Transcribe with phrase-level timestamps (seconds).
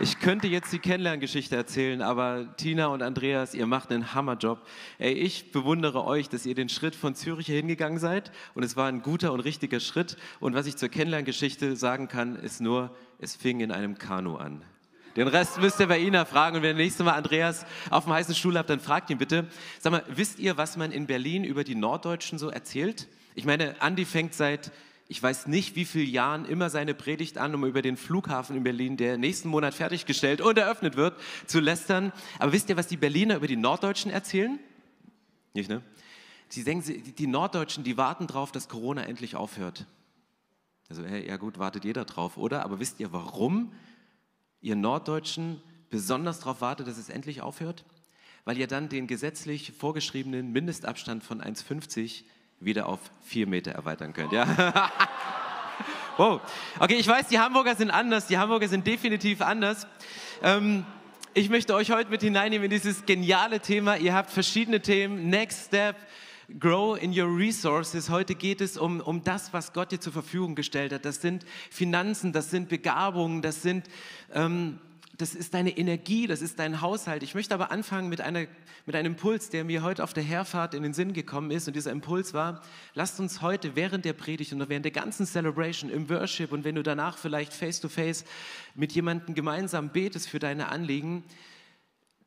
[0.00, 4.64] ich könnte jetzt die Kennenlerngeschichte erzählen, aber Tina und Andreas, ihr macht einen Hammerjob.
[4.98, 8.88] Ey, ich bewundere euch, dass ihr den Schritt von Zürich hingegangen seid und es war
[8.88, 10.16] ein guter und richtiger Schritt.
[10.40, 14.62] Und was ich zur Kennenlerngeschichte sagen kann, ist nur, es fing in einem Kanu an.
[15.16, 18.12] Den Rest müsst ihr bei Ina fragen und wenn ihr nächstes Mal Andreas auf dem
[18.12, 19.48] heißen Stuhl habt, dann fragt ihn bitte.
[19.80, 23.08] Sag mal, wisst ihr, was man in Berlin über die Norddeutschen so erzählt?
[23.34, 24.70] Ich meine, Andi fängt seit
[25.10, 28.62] ich weiß nicht, wie viele Jahren immer seine Predigt an, um über den Flughafen in
[28.62, 32.12] Berlin, der nächsten Monat fertiggestellt und eröffnet wird, zu lästern.
[32.38, 34.58] Aber wisst ihr, was die Berliner über die Norddeutschen erzählen?
[35.54, 35.82] Nicht, ne?
[36.50, 39.86] Sie denken, die Norddeutschen, die warten darauf, dass Corona endlich aufhört.
[40.90, 42.64] Also, ja gut, wartet jeder drauf, oder?
[42.64, 43.72] Aber wisst ihr, warum
[44.60, 47.84] ihr Norddeutschen besonders darauf wartet, dass es endlich aufhört?
[48.44, 52.24] Weil ihr dann den gesetzlich vorgeschriebenen Mindestabstand von 1,50
[52.60, 54.32] wieder auf vier Meter erweitern könnt.
[54.32, 54.46] Ja?
[56.16, 56.40] wow.
[56.78, 58.26] Okay, ich weiß, die Hamburger sind anders.
[58.26, 59.86] Die Hamburger sind definitiv anders.
[60.42, 60.84] Ähm,
[61.34, 63.96] ich möchte euch heute mit hineinnehmen in dieses geniale Thema.
[63.96, 65.28] Ihr habt verschiedene Themen.
[65.28, 65.96] Next Step.
[66.58, 68.08] Grow in your resources.
[68.08, 71.04] Heute geht es um, um das, was Gott dir zur Verfügung gestellt hat.
[71.04, 73.86] Das sind Finanzen, das sind Begabungen, das sind
[74.32, 74.78] ähm,
[75.18, 77.24] das ist deine Energie, das ist dein Haushalt.
[77.24, 78.46] Ich möchte aber anfangen mit, einer,
[78.86, 81.66] mit einem Impuls, der mir heute auf der Herfahrt in den Sinn gekommen ist.
[81.66, 82.62] Und dieser Impuls war,
[82.94, 86.76] lasst uns heute während der Predigt und während der ganzen Celebration im Worship und wenn
[86.76, 88.26] du danach vielleicht face-to-face -face
[88.76, 91.24] mit jemandem gemeinsam betest für deine Anliegen,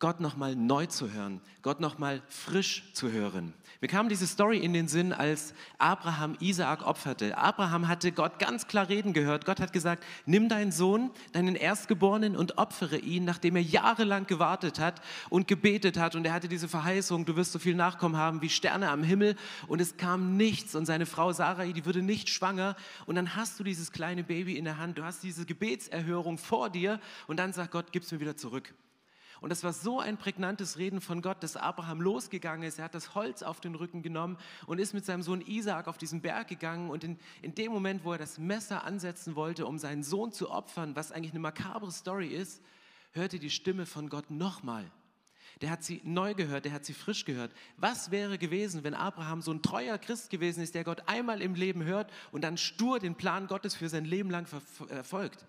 [0.01, 3.53] Gott nochmal neu zu hören, Gott nochmal frisch zu hören.
[3.81, 7.37] Mir kam diese Story in den Sinn, als Abraham Isaak opferte.
[7.37, 9.45] Abraham hatte Gott ganz klar reden gehört.
[9.45, 14.79] Gott hat gesagt, nimm deinen Sohn, deinen Erstgeborenen und opfere ihn, nachdem er jahrelang gewartet
[14.79, 16.15] hat und gebetet hat.
[16.15, 19.35] Und er hatte diese Verheißung, du wirst so viel Nachkommen haben wie Sterne am Himmel.
[19.67, 20.73] Und es kam nichts.
[20.73, 22.75] Und seine Frau Sarai, die würde nicht schwanger.
[23.05, 24.97] Und dann hast du dieses kleine Baby in der Hand.
[24.97, 26.99] Du hast diese Gebetserhörung vor dir.
[27.27, 28.73] Und dann sagt Gott, gib's mir wieder zurück.
[29.41, 32.77] Und das war so ein prägnantes Reden von Gott, dass Abraham losgegangen ist.
[32.77, 34.37] Er hat das Holz auf den Rücken genommen
[34.67, 36.91] und ist mit seinem Sohn Isaak auf diesen Berg gegangen.
[36.91, 40.51] Und in, in dem Moment, wo er das Messer ansetzen wollte, um seinen Sohn zu
[40.51, 42.61] opfern, was eigentlich eine makabre Story ist,
[43.13, 44.85] hörte die Stimme von Gott nochmal.
[45.61, 47.51] Der hat sie neu gehört, der hat sie frisch gehört.
[47.77, 51.55] Was wäre gewesen, wenn Abraham so ein treuer Christ gewesen ist, der Gott einmal im
[51.55, 55.47] Leben hört und dann stur den Plan Gottes für sein Leben lang verfolgt?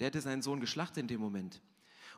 [0.00, 1.60] Der hätte seinen Sohn geschlachtet in dem Moment.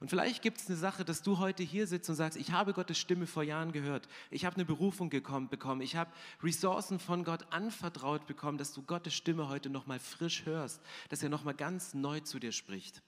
[0.01, 2.75] Und vielleicht gibt es eine Sache, dass du heute hier sitzt und sagst, ich habe
[2.75, 4.09] Gottes Stimme vor Jahren gehört.
[4.31, 5.81] Ich habe eine Berufung gekommen, bekommen.
[5.81, 6.11] Ich habe
[6.43, 11.31] Ressourcen von Gott anvertraut bekommen, dass du Gottes Stimme heute nochmal frisch hörst, dass er
[11.31, 13.03] nochmal ganz neu zu dir spricht.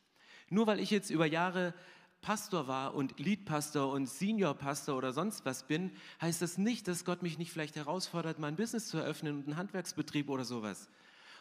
[0.49, 1.75] Nur weil ich jetzt über Jahre
[2.21, 7.23] Pastor war und Leadpastor und Seniorpastor oder sonst was bin, heißt das nicht, dass Gott
[7.23, 10.89] mich nicht vielleicht herausfordert, mein Business zu eröffnen und einen Handwerksbetrieb oder sowas.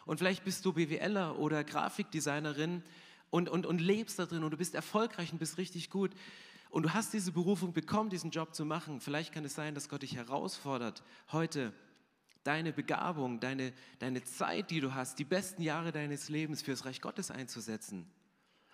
[0.06, 2.82] Und vielleicht bist du BWLer oder Grafikdesignerin
[3.30, 6.12] und, und, und lebst da drin und du bist erfolgreich und bist richtig gut
[6.70, 9.88] und du hast diese Berufung bekommen, diesen Job zu machen, vielleicht kann es sein, dass
[9.88, 11.02] Gott dich herausfordert,
[11.32, 11.72] heute
[12.44, 16.84] deine Begabung, deine, deine Zeit, die du hast, die besten Jahre deines Lebens für das
[16.84, 18.06] Reich Gottes einzusetzen.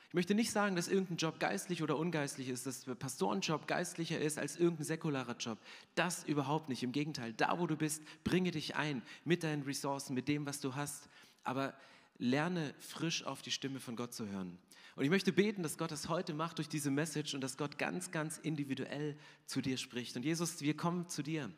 [0.08, 4.20] Ich möchte nicht sagen, dass irgendein Job geistlich oder ungeistlich ist, dass der Pastorenjob geistlicher
[4.20, 5.58] ist als irgendein säkularer Job.
[5.96, 6.84] Das überhaupt nicht.
[6.84, 10.60] Im Gegenteil, da wo du bist, bringe dich ein mit deinen Ressourcen, mit dem, was
[10.60, 11.08] du hast.
[11.42, 11.74] Aber
[12.18, 14.58] lerne frisch auf die Stimme von Gott zu hören.
[14.96, 17.78] Und ich möchte beten, dass Gott das heute macht durch diese Message und dass Gott
[17.78, 19.16] ganz, ganz individuell
[19.46, 20.16] zu dir spricht.
[20.16, 21.50] Und Jesus, wir kommen zu dir.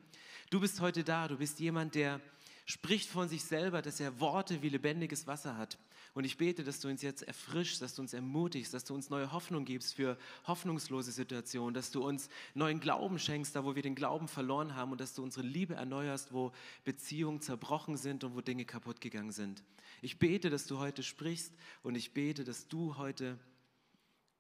[0.48, 2.20] Du bist heute da, du bist jemand, der
[2.64, 5.78] spricht von sich selber, dass er Worte wie lebendiges Wasser hat.
[6.16, 9.10] Und ich bete, dass du uns jetzt erfrischst, dass du uns ermutigst, dass du uns
[9.10, 10.16] neue Hoffnung gibst für
[10.46, 14.92] hoffnungslose Situationen, dass du uns neuen Glauben schenkst, da wo wir den Glauben verloren haben
[14.92, 16.52] und dass du unsere Liebe erneuerst, wo
[16.84, 19.62] Beziehungen zerbrochen sind und wo Dinge kaputt gegangen sind.
[20.00, 21.52] Ich bete, dass du heute sprichst
[21.82, 23.38] und ich bete, dass du heute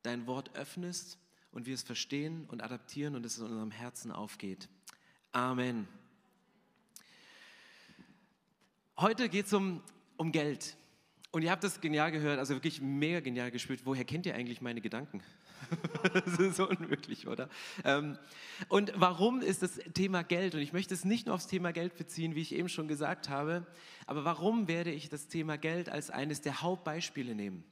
[0.02, 1.18] dein Wort öffnest
[1.52, 4.70] und wir es verstehen und adaptieren und es in unserem Herzen aufgeht.
[5.32, 5.86] Amen.
[8.96, 9.82] Heute geht es um,
[10.16, 10.74] um Geld.
[11.36, 13.80] Und ihr habt das genial gehört, also wirklich mega genial gespürt.
[13.84, 15.22] Woher kennt ihr eigentlich meine Gedanken?
[16.14, 17.50] das ist unmöglich, oder?
[17.84, 18.16] Ähm,
[18.68, 20.54] und warum ist das Thema Geld?
[20.54, 23.28] Und ich möchte es nicht nur aufs Thema Geld beziehen, wie ich eben schon gesagt
[23.28, 23.66] habe,
[24.06, 27.64] aber warum werde ich das Thema Geld als eines der Hauptbeispiele nehmen?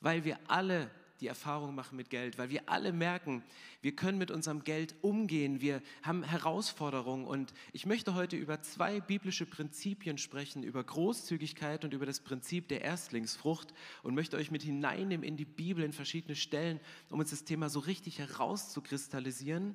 [0.00, 0.90] Weil wir alle
[1.20, 3.42] die Erfahrung machen mit Geld, weil wir alle merken,
[3.82, 9.00] wir können mit unserem Geld umgehen, wir haben Herausforderungen und ich möchte heute über zwei
[9.00, 13.72] biblische Prinzipien sprechen, über Großzügigkeit und über das Prinzip der Erstlingsfrucht
[14.02, 16.80] und möchte euch mit hineinnehmen in die Bibel in verschiedene Stellen,
[17.10, 19.74] um uns das Thema so richtig herauszukristallisieren.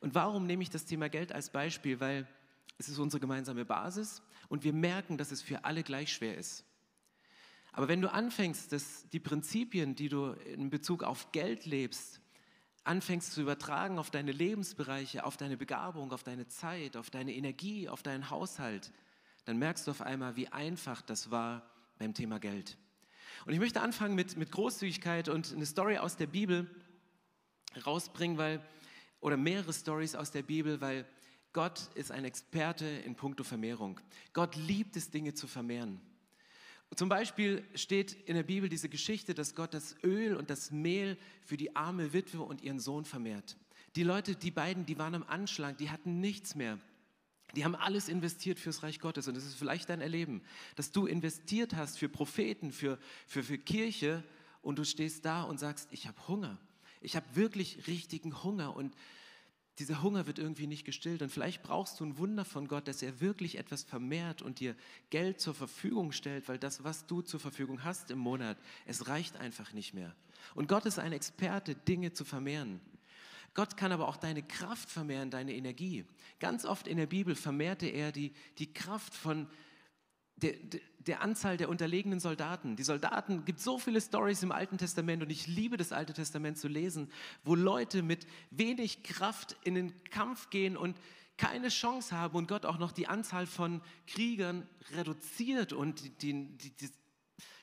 [0.00, 2.00] Und warum nehme ich das Thema Geld als Beispiel?
[2.00, 2.26] Weil
[2.78, 6.64] es ist unsere gemeinsame Basis und wir merken, dass es für alle gleich schwer ist.
[7.72, 12.20] Aber wenn du anfängst, dass die Prinzipien, die du in Bezug auf Geld lebst,
[12.84, 17.88] anfängst zu übertragen auf deine Lebensbereiche, auf deine Begabung, auf deine Zeit, auf deine Energie,
[17.88, 18.92] auf deinen Haushalt,
[19.44, 21.62] dann merkst du auf einmal, wie einfach das war
[21.98, 22.76] beim Thema Geld.
[23.46, 26.68] Und ich möchte anfangen mit, mit Großzügigkeit und eine Story aus der Bibel
[27.86, 28.60] rausbringen, weil,
[29.20, 31.06] oder mehrere Stories aus der Bibel, weil
[31.52, 34.00] Gott ist ein Experte in puncto Vermehrung.
[34.32, 36.00] Gott liebt es, Dinge zu vermehren.
[36.94, 41.16] Zum Beispiel steht in der Bibel diese Geschichte, dass Gott das Öl und das Mehl
[41.44, 43.56] für die arme Witwe und ihren Sohn vermehrt.
[43.96, 46.78] Die Leute, die beiden, die waren am Anschlag, die hatten nichts mehr.
[47.54, 50.42] Die haben alles investiert fürs Reich Gottes und es ist vielleicht dein Erleben,
[50.76, 54.24] dass du investiert hast für Propheten, für, für, für Kirche
[54.62, 56.58] und du stehst da und sagst, ich habe Hunger.
[57.00, 58.94] Ich habe wirklich richtigen Hunger und
[59.78, 61.22] dieser Hunger wird irgendwie nicht gestillt.
[61.22, 64.76] Und vielleicht brauchst du ein Wunder von Gott, dass er wirklich etwas vermehrt und dir
[65.10, 69.36] Geld zur Verfügung stellt, weil das, was du zur Verfügung hast im Monat, es reicht
[69.36, 70.14] einfach nicht mehr.
[70.54, 72.80] Und Gott ist ein Experte, Dinge zu vermehren.
[73.54, 76.04] Gott kann aber auch deine Kraft vermehren, deine Energie.
[76.40, 79.46] Ganz oft in der Bibel vermehrte er die, die Kraft von
[80.42, 80.54] der,
[80.98, 82.76] der, Anzahl der unterlegenen Soldaten.
[82.76, 86.58] Die Soldaten, gibt so viele Stories im Alten Testament und ich liebe das Alte Testament
[86.58, 87.10] zu lesen,
[87.44, 90.96] wo Leute mit wenig Kraft in den Kampf gehen und
[91.36, 96.76] keine Chance haben und Gott auch noch die Anzahl von Kriegern reduziert und die, die,
[96.76, 96.90] die,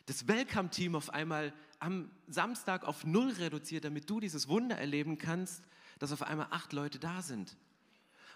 [0.06, 5.64] das Welcome-Team auf einmal am Samstag auf null reduziert, damit du dieses Wunder erleben kannst,
[5.98, 7.56] dass auf einmal acht Leute da sind.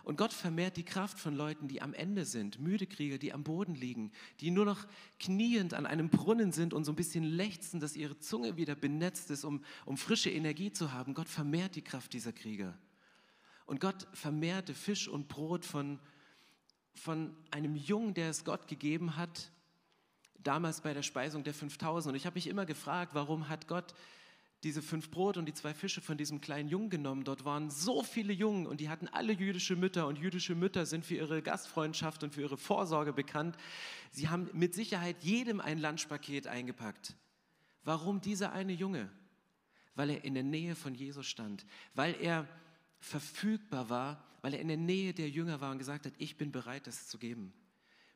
[0.03, 3.43] Und Gott vermehrt die Kraft von Leuten, die am Ende sind, müde Krieger, die am
[3.43, 4.11] Boden liegen,
[4.41, 4.85] die nur noch
[5.17, 9.31] kniend an einem Brunnen sind und so ein bisschen lechzen, dass ihre Zunge wieder benetzt
[9.31, 11.13] ist, um, um frische Energie zu haben.
[11.13, 12.77] Gott vermehrt die Kraft dieser Krieger.
[13.65, 15.99] Und Gott vermehrte Fisch und Brot von,
[16.93, 19.51] von einem Jungen, der es Gott gegeben hat,
[20.35, 22.11] damals bei der Speisung der 5000.
[22.11, 23.93] Und ich habe mich immer gefragt, warum hat Gott
[24.63, 27.23] diese fünf Brot und die zwei Fische von diesem kleinen Jungen genommen.
[27.25, 31.05] Dort waren so viele Jungen und die hatten alle jüdische Mütter und jüdische Mütter sind
[31.05, 33.57] für ihre Gastfreundschaft und für ihre Vorsorge bekannt.
[34.11, 37.15] Sie haben mit Sicherheit jedem ein Lunchpaket eingepackt.
[37.83, 39.09] Warum dieser eine Junge?
[39.95, 42.47] Weil er in der Nähe von Jesus stand, weil er
[42.99, 46.51] verfügbar war, weil er in der Nähe der Jünger war und gesagt hat, ich bin
[46.51, 47.53] bereit, das zu geben.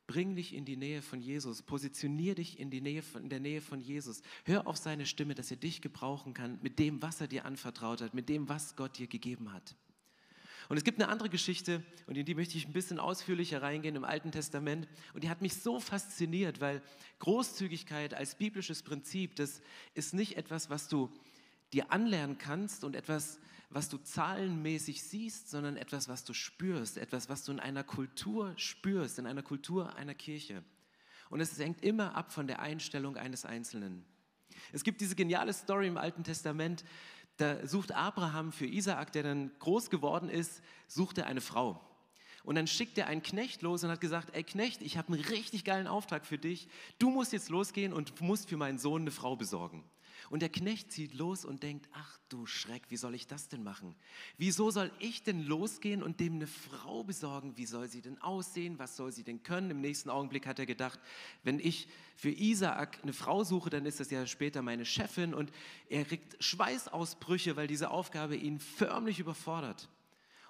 [0.08, 1.62] Bring dich in die Nähe von Jesus.
[1.62, 4.22] Positionier dich in, die Nähe von, in der Nähe von Jesus.
[4.46, 8.02] Hör auf seine Stimme, dass er dich gebrauchen kann mit dem, was er dir anvertraut
[8.02, 9.76] hat, mit dem, was Gott dir gegeben hat.
[10.70, 13.96] Und es gibt eine andere Geschichte, und in die möchte ich ein bisschen ausführlicher reingehen
[13.96, 14.88] im Alten Testament.
[15.14, 16.82] Und die hat mich so fasziniert, weil
[17.20, 19.62] Großzügigkeit als biblisches Prinzip, das
[19.94, 21.10] ist nicht etwas, was du
[21.74, 27.30] dir anlernen kannst und etwas, was du zahlenmäßig siehst, sondern etwas, was du spürst, etwas,
[27.30, 30.64] was du in einer Kultur spürst, in einer Kultur einer Kirche.
[31.30, 34.06] Und es hängt immer ab von der Einstellung eines Einzelnen.
[34.72, 36.86] Es gibt diese geniale Story im Alten Testament,
[37.36, 41.80] da sucht Abraham für Isaak, der dann groß geworden ist, sucht er eine Frau.
[42.44, 45.22] Und dann schickt er einen Knecht los und hat gesagt, ey Knecht, ich habe einen
[45.22, 46.68] richtig geilen Auftrag für dich.
[46.98, 49.84] Du musst jetzt losgehen und musst für meinen Sohn eine Frau besorgen.
[50.30, 53.64] Und der Knecht zieht los und denkt, ach du Schreck, wie soll ich das denn
[53.64, 53.96] machen?
[54.38, 57.58] Wieso soll ich denn losgehen und dem eine Frau besorgen?
[57.58, 58.80] Wie soll sie denn aussehen?
[58.80, 59.72] Was soll sie denn können?
[59.72, 61.00] Im nächsten Augenblick hat er gedacht,
[61.44, 65.52] wenn ich für Isaak eine Frau suche, dann ist das ja später meine Chefin und
[65.90, 69.90] er kriegt Schweißausbrüche, weil diese Aufgabe ihn förmlich überfordert.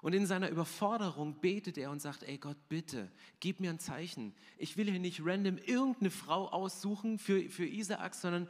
[0.02, 4.34] Und in seiner Überforderung betet er und sagt, ey Gott, bitte, gib mir ein Zeichen.
[4.58, 8.48] Ich will hier nicht random irgendeine Frau aussuchen für, für Isaak, sondern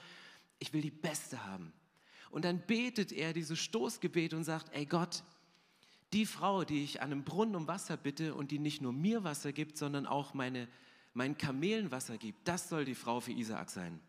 [0.59, 1.73] ich will die beste haben.
[2.29, 5.23] Und dann betet er dieses Stoßgebet und sagt, ey Gott,
[6.13, 9.23] die Frau, die ich an einem Brunnen um Wasser bitte und die nicht nur mir
[9.23, 10.67] Wasser gibt, sondern auch meine,
[11.13, 13.99] meinen Kamelen Wasser gibt, das soll die Frau für Isaak sein.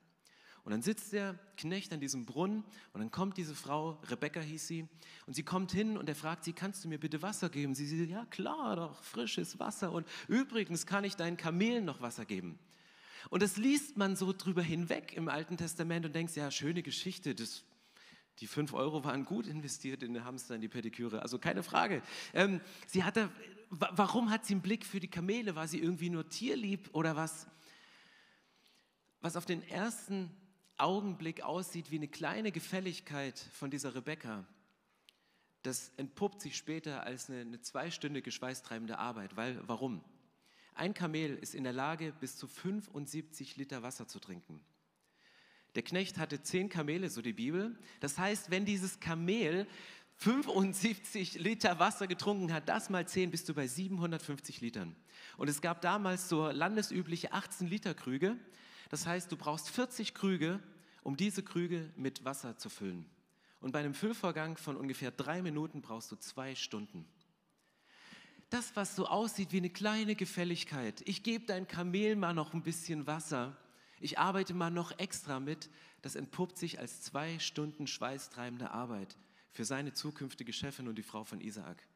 [0.65, 2.63] Und dann sitzt der Knecht an diesem Brunnen
[2.93, 4.87] und dann kommt diese Frau, Rebecca hieß sie,
[5.27, 7.75] und sie kommt hin und er fragt sie, kannst du mir bitte Wasser geben?
[7.75, 12.27] Sie sagt, ja klar, doch frisches Wasser und übrigens kann ich deinen Kamelen noch Wasser
[12.27, 12.59] geben.
[13.31, 17.35] Und das liest man so drüber hinweg im Alten Testament und denkt, ja, schöne Geschichte,
[17.35, 17.65] das,
[18.41, 22.03] die fünf Euro waren gut investiert in den Hamster, in die Pediküre, also keine Frage.
[22.33, 23.31] Ähm, sie hatte,
[23.71, 25.55] warum hat sie einen Blick für die Kamele?
[25.55, 27.47] War sie irgendwie nur tierlieb oder was?
[29.21, 30.31] Was auf den ersten
[30.79, 34.47] Augenblick aussieht wie eine kleine Gefälligkeit von dieser Rebecca,
[35.63, 39.37] das entpuppt sich später als eine, eine zweistündige schweißtreibende Arbeit.
[39.37, 40.03] Weil, warum?
[40.79, 44.61] Ein Kamel ist in der Lage, bis zu 75 Liter Wasser zu trinken.
[45.75, 47.77] Der Knecht hatte zehn Kamele, so die Bibel.
[47.99, 49.67] Das heißt, wenn dieses Kamel
[50.19, 54.95] 75 Liter Wasser getrunken hat, das mal 10, bist du bei 750 Litern.
[55.37, 58.37] Und es gab damals so landesübliche 18 Liter Krüge.
[58.89, 60.61] Das heißt, du brauchst 40 Krüge,
[61.03, 63.05] um diese Krüge mit Wasser zu füllen.
[63.61, 67.05] Und bei einem Füllvorgang von ungefähr drei Minuten brauchst du zwei Stunden.
[68.51, 72.63] Das, was so aussieht wie eine kleine Gefälligkeit, ich gebe dein Kamel mal noch ein
[72.63, 73.57] bisschen Wasser,
[74.01, 75.69] ich arbeite mal noch extra mit,
[76.01, 79.19] das entpuppt sich als zwei Stunden schweißtreibende Arbeit
[79.53, 81.87] für seine zukünftige Chefin und die Frau von Isaak.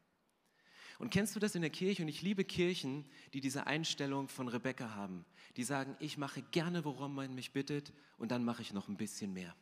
[0.99, 2.03] Und kennst du das in der Kirche?
[2.03, 5.25] Und ich liebe Kirchen, die diese Einstellung von Rebecca haben.
[5.57, 8.97] Die sagen, ich mache gerne, worum man mich bittet, und dann mache ich noch ein
[8.97, 9.57] bisschen mehr.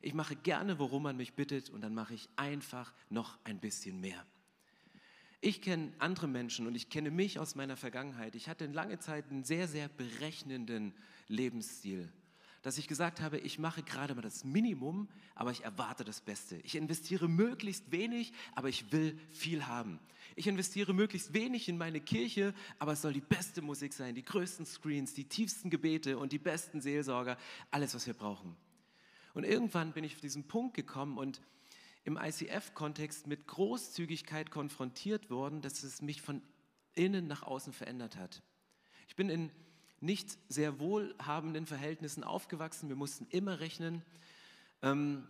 [0.00, 4.00] Ich mache gerne, worum man mich bittet, und dann mache ich einfach noch ein bisschen
[4.00, 4.26] mehr.
[5.40, 8.34] Ich kenne andere Menschen und ich kenne mich aus meiner Vergangenheit.
[8.34, 10.94] Ich hatte lange Zeit einen sehr, sehr berechnenden
[11.28, 12.12] Lebensstil
[12.62, 16.56] dass ich gesagt habe, ich mache gerade mal das Minimum, aber ich erwarte das Beste.
[16.64, 19.98] Ich investiere möglichst wenig, aber ich will viel haben.
[20.36, 24.24] Ich investiere möglichst wenig in meine Kirche, aber es soll die beste Musik sein, die
[24.24, 27.38] größten Screens, die tiefsten Gebete und die besten Seelsorger,
[27.70, 28.56] alles, was wir brauchen.
[29.34, 31.40] Und irgendwann bin ich auf diesen Punkt gekommen und
[32.08, 36.40] im ICF-Kontext mit Großzügigkeit konfrontiert worden, dass es mich von
[36.94, 38.42] innen nach außen verändert hat.
[39.08, 39.52] Ich bin in
[40.00, 42.88] nicht sehr wohlhabenden Verhältnissen aufgewachsen.
[42.88, 44.02] Wir mussten immer rechnen.
[44.80, 45.28] Ähm,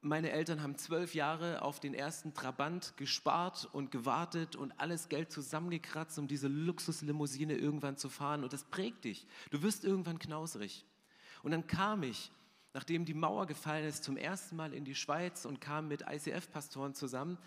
[0.00, 5.30] meine Eltern haben zwölf Jahre auf den ersten Trabant gespart und gewartet und alles Geld
[5.30, 8.42] zusammengekratzt, um diese Luxuslimousine irgendwann zu fahren.
[8.42, 9.28] Und das prägt dich.
[9.50, 10.84] Du wirst irgendwann knausrig.
[11.44, 12.32] Und dann kam ich,
[12.74, 16.94] nachdem die Mauer gefallen ist, zum ersten Mal in die Schweiz und kam mit ICF-Pastoren
[16.94, 17.38] zusammen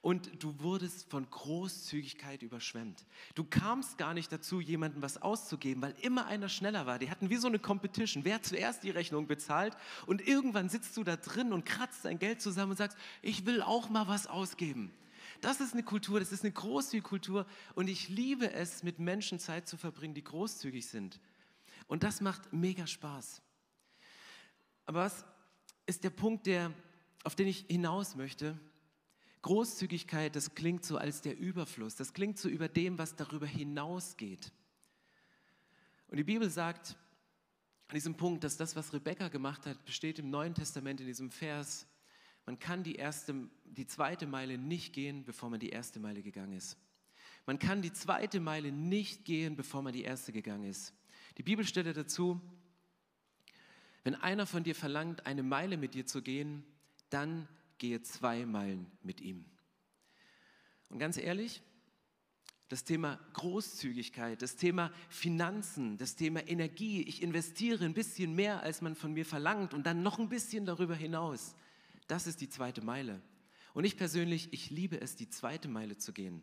[0.00, 3.04] und du wurdest von Großzügigkeit überschwemmt.
[3.34, 6.98] Du kamst gar nicht dazu, jemandem was auszugeben, weil immer einer schneller war.
[6.98, 11.04] Die hatten wie so eine Competition, wer zuerst die Rechnung bezahlt und irgendwann sitzt du
[11.04, 14.92] da drin und kratzt dein Geld zusammen und sagst, ich will auch mal was ausgeben.
[15.40, 19.38] Das ist eine Kultur, das ist eine großzügige Kultur und ich liebe es, mit Menschen
[19.38, 21.20] Zeit zu verbringen, die großzügig sind.
[21.86, 23.42] Und das macht mega Spaß.
[24.88, 25.26] Aber was
[25.84, 26.72] ist der Punkt, der,
[27.22, 28.58] auf den ich hinaus möchte?
[29.42, 34.50] Großzügigkeit, das klingt so als der Überfluss, das klingt so über dem, was darüber hinausgeht.
[36.08, 36.96] Und die Bibel sagt
[37.88, 41.30] an diesem Punkt, dass das, was Rebekka gemacht hat, besteht im Neuen Testament in diesem
[41.30, 41.86] Vers.
[42.46, 43.34] Man kann die, erste,
[43.66, 46.78] die zweite Meile nicht gehen, bevor man die erste Meile gegangen ist.
[47.44, 50.94] Man kann die zweite Meile nicht gehen, bevor man die erste gegangen ist.
[51.36, 52.40] Die Bibelstelle dazu,
[54.04, 56.64] wenn einer von dir verlangt, eine Meile mit dir zu gehen,
[57.10, 59.44] dann gehe zwei Meilen mit ihm.
[60.88, 61.62] Und ganz ehrlich,
[62.68, 68.82] das Thema Großzügigkeit, das Thema Finanzen, das Thema Energie, ich investiere ein bisschen mehr, als
[68.82, 71.54] man von mir verlangt und dann noch ein bisschen darüber hinaus,
[72.08, 73.22] das ist die zweite Meile.
[73.72, 76.42] Und ich persönlich, ich liebe es, die zweite Meile zu gehen,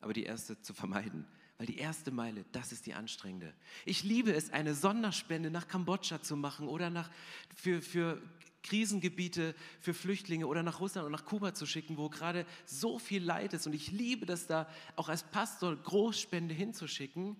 [0.00, 1.26] aber die erste zu vermeiden.
[1.60, 3.52] Weil die erste Meile, das ist die anstrengende.
[3.84, 7.10] Ich liebe es, eine Sonderspende nach Kambodscha zu machen oder nach,
[7.54, 8.22] für, für
[8.62, 13.22] Krisengebiete für Flüchtlinge oder nach Russland oder nach Kuba zu schicken, wo gerade so viel
[13.22, 13.66] Leid ist.
[13.66, 17.36] Und ich liebe das da auch als Pastor Großspende hinzuschicken.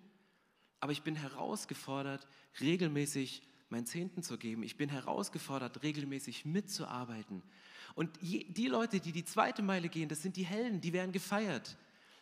[0.80, 2.28] Aber ich bin herausgefordert,
[2.60, 4.62] regelmäßig mein Zehnten zu geben.
[4.64, 7.42] Ich bin herausgefordert, regelmäßig mitzuarbeiten.
[7.94, 11.78] Und die Leute, die die zweite Meile gehen, das sind die Helden, die werden gefeiert.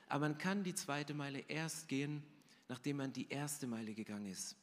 [0.09, 2.23] Aber man kann die zweite Meile erst gehen,
[2.69, 4.57] nachdem man die erste Meile gegangen ist.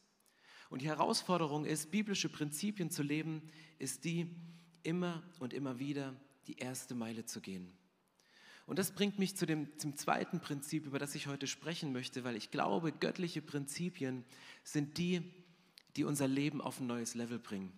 [0.68, 3.42] Und die Herausforderung ist, biblische Prinzipien zu leben,
[3.78, 4.28] ist die,
[4.82, 6.14] immer und immer wieder
[6.46, 7.72] die erste Meile zu gehen.
[8.66, 12.24] Und das bringt mich zu dem, zum zweiten Prinzip, über das ich heute sprechen möchte,
[12.24, 14.24] weil ich glaube, göttliche Prinzipien
[14.64, 15.22] sind die,
[15.94, 17.72] die unser Leben auf ein neues Level bringen.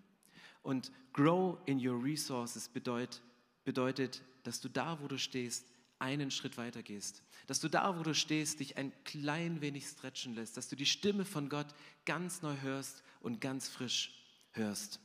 [0.63, 3.23] Und grow in your resources bedeutet,
[3.65, 5.67] bedeutet, dass du da, wo du stehst,
[5.99, 7.23] einen Schritt weiter gehst.
[7.47, 10.57] Dass du da, wo du stehst, dich ein klein wenig stretchen lässt.
[10.57, 11.69] Dass du die Stimme von Gott
[12.05, 14.15] ganz neu hörst und ganz frisch
[14.53, 15.01] hörst.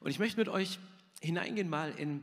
[0.00, 0.78] Und ich möchte mit euch
[1.20, 2.22] hineingehen mal in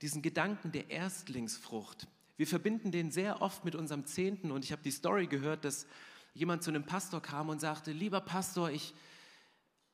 [0.00, 2.08] diesen Gedanken der Erstlingsfrucht.
[2.36, 5.86] Wir verbinden den sehr oft mit unserem Zehnten und ich habe die Story gehört, dass
[6.34, 8.94] jemand zu einem Pastor kam und sagte, lieber Pastor, ich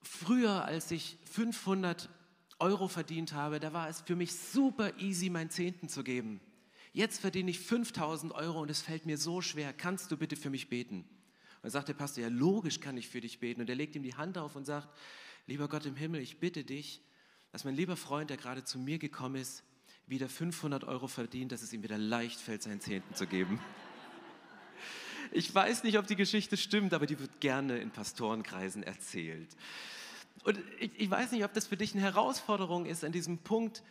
[0.02, 2.08] früher, als ich 500
[2.58, 6.40] Euro verdient habe, da war es für mich super easy, mein Zehnten zu geben.
[6.92, 9.72] Jetzt verdiene ich 5000 Euro und es fällt mir so schwer.
[9.72, 11.00] Kannst du bitte für mich beten?
[11.00, 13.60] Und dann sagt der Pastor, ja, logisch kann ich für dich beten.
[13.60, 14.88] Und er legt ihm die Hand auf und sagt,
[15.46, 17.02] lieber Gott im Himmel, ich bitte dich,
[17.52, 19.64] dass mein lieber Freund, der gerade zu mir gekommen ist,
[20.06, 23.60] wieder 500 Euro verdient, dass es ihm wieder leicht fällt, seinen Zehnten zu geben.
[25.30, 29.54] Ich weiß nicht, ob die Geschichte stimmt, aber die wird gerne in Pastorenkreisen erzählt.
[30.44, 33.82] Und ich, ich weiß nicht, ob das für dich eine Herausforderung ist an diesem Punkt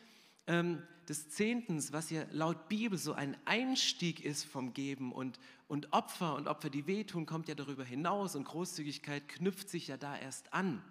[0.48, 5.94] ähm, des Zehntens, was ja laut Bibel so ein Einstieg ist vom Geben und, und
[5.94, 10.18] Opfer und Opfer, die wehtun, kommt ja darüber hinaus und Großzügigkeit knüpft sich ja da
[10.18, 10.82] erst an.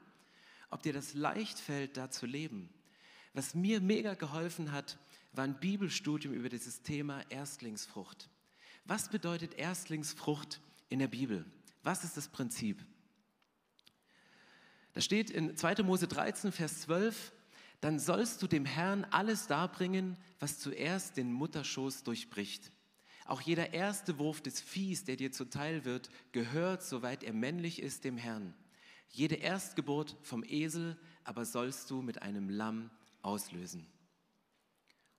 [0.71, 2.71] Ob dir das leicht fällt, da zu leben.
[3.35, 4.99] Was mir mega geholfen hat,
[5.33, 8.31] war ein Bibelstudium über dieses Thema Erstlingsfrucht.
[8.87, 11.45] Was bedeutet Erstlingsfrucht in der Bibel?
[11.83, 12.85] Was ist das Prinzip?
[14.95, 15.83] Da steht in 2.
[15.83, 17.33] Mose 13, Vers 12,
[17.87, 22.73] dann sollst du dem Herrn alles darbringen, was zuerst den Mutterschoß durchbricht.
[23.27, 28.03] Auch jeder erste Wurf des Viehs, der dir zuteil wird, gehört, soweit er männlich ist,
[28.03, 28.55] dem Herrn.
[29.11, 32.91] Jede Erstgeburt vom Esel aber sollst du mit einem Lamm
[33.23, 33.87] auslösen.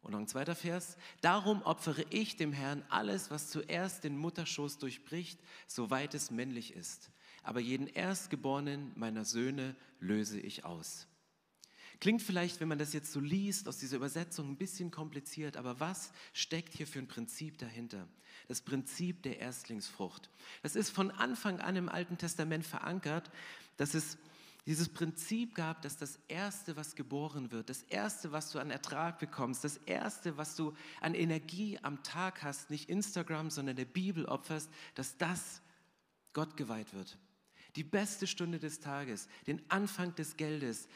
[0.01, 0.97] Und noch ein zweiter Vers.
[1.21, 7.11] Darum opfere ich dem Herrn alles, was zuerst den Mutterschoß durchbricht, soweit es männlich ist.
[7.43, 11.07] Aber jeden Erstgeborenen meiner Söhne löse ich aus.
[11.99, 15.79] Klingt vielleicht, wenn man das jetzt so liest, aus dieser Übersetzung ein bisschen kompliziert, aber
[15.79, 18.07] was steckt hier für ein Prinzip dahinter?
[18.47, 20.29] Das Prinzip der Erstlingsfrucht.
[20.61, 23.31] Das ist von Anfang an im Alten Testament verankert,
[23.77, 24.17] dass es
[24.67, 29.17] dieses Prinzip gab, dass das Erste, was geboren wird, das Erste, was du an Ertrag
[29.17, 34.25] bekommst, das Erste, was du an Energie am Tag hast, nicht Instagram, sondern der Bibel
[34.25, 35.61] opferst, dass das
[36.33, 37.17] Gott geweiht wird.
[37.77, 40.89] Die beste Stunde des Tages, den Anfang des Geldes,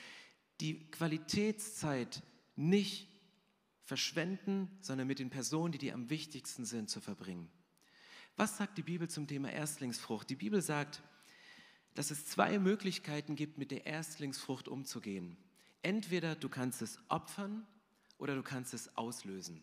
[0.61, 2.23] die Qualitätszeit
[2.55, 3.09] nicht
[3.81, 7.49] verschwenden, sondern mit den Personen, die dir am wichtigsten sind, zu verbringen.
[8.37, 10.29] Was sagt die Bibel zum Thema Erstlingsfrucht?
[10.29, 11.03] Die Bibel sagt,
[11.95, 15.35] dass es zwei Möglichkeiten gibt, mit der Erstlingsfrucht umzugehen.
[15.81, 17.67] Entweder du kannst es opfern
[18.17, 19.61] oder du kannst es auslösen.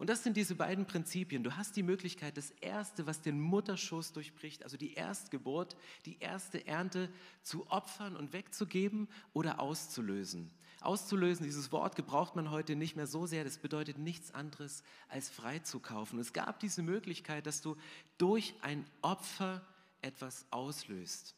[0.00, 1.44] Und das sind diese beiden Prinzipien.
[1.44, 5.76] Du hast die Möglichkeit, das Erste, was den Mutterschoß durchbricht, also die Erstgeburt,
[6.06, 7.10] die erste Ernte
[7.42, 10.50] zu opfern und wegzugeben oder auszulösen.
[10.80, 13.44] Auszulösen, dieses Wort gebraucht man heute nicht mehr so sehr.
[13.44, 16.18] Das bedeutet nichts anderes als freizukaufen.
[16.18, 17.76] Es gab diese Möglichkeit, dass du
[18.16, 19.60] durch ein Opfer
[20.00, 21.34] etwas auslöst.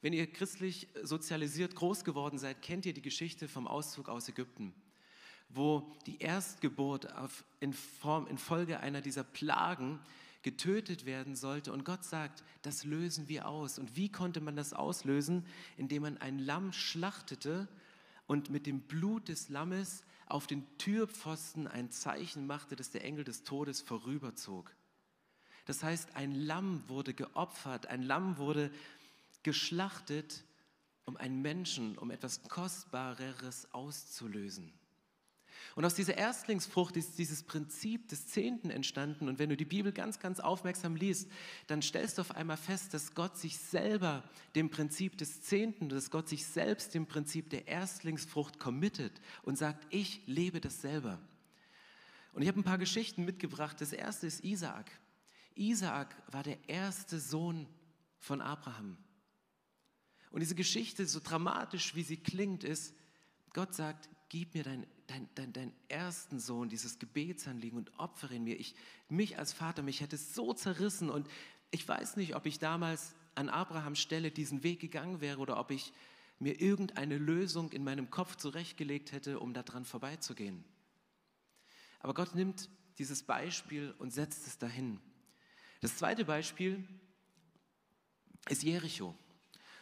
[0.00, 4.74] Wenn ihr christlich sozialisiert groß geworden seid, kennt ihr die Geschichte vom Auszug aus Ägypten,
[5.54, 9.98] wo die Erstgeburt auf, in, Form, in Folge einer dieser Plagen
[10.42, 11.72] getötet werden sollte.
[11.72, 13.78] Und Gott sagt, das lösen wir aus.
[13.78, 15.44] Und wie konnte man das auslösen?
[15.76, 17.68] Indem man ein Lamm schlachtete
[18.26, 23.24] und mit dem Blut des Lammes auf den Türpfosten ein Zeichen machte, dass der Engel
[23.24, 24.74] des Todes vorüberzog.
[25.66, 28.70] Das heißt, ein Lamm wurde geopfert, ein Lamm wurde
[29.42, 30.44] geschlachtet,
[31.04, 34.72] um einen Menschen, um etwas Kostbareres auszulösen.
[35.74, 39.28] Und aus dieser Erstlingsfrucht ist dieses Prinzip des Zehnten entstanden.
[39.28, 41.30] Und wenn du die Bibel ganz, ganz aufmerksam liest,
[41.66, 46.10] dann stellst du auf einmal fest, dass Gott sich selber dem Prinzip des Zehnten, dass
[46.10, 51.20] Gott sich selbst dem Prinzip der Erstlingsfrucht committet und sagt, ich lebe das selber.
[52.32, 53.80] Und ich habe ein paar Geschichten mitgebracht.
[53.80, 54.90] Das erste ist Isaak.
[55.54, 57.66] Isaak war der erste Sohn
[58.18, 58.96] von Abraham.
[60.30, 62.94] Und diese Geschichte, so dramatisch wie sie klingt, ist,
[63.52, 68.44] Gott sagt, gib mir deinen dein, dein, dein ersten Sohn, dieses Gebetsanliegen und opfere ihn
[68.44, 68.58] mir.
[68.58, 68.74] Ich,
[69.08, 71.28] mich als Vater, mich hätte es so zerrissen und
[71.70, 75.70] ich weiß nicht, ob ich damals an Abrahams Stelle diesen Weg gegangen wäre oder ob
[75.70, 75.92] ich
[76.38, 80.64] mir irgendeine Lösung in meinem Kopf zurechtgelegt hätte, um daran vorbeizugehen.
[81.98, 82.68] Aber Gott nimmt
[82.98, 85.00] dieses Beispiel und setzt es dahin.
[85.80, 86.86] Das zweite Beispiel
[88.48, 89.14] ist Jericho.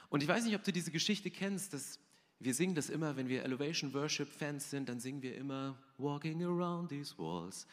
[0.09, 1.99] Und ich weiß nicht, ob du diese Geschichte kennst, dass
[2.41, 6.43] wir singen das immer, wenn wir Elevation Worship Fans sind, dann singen wir immer Walking
[6.45, 7.67] around these walls.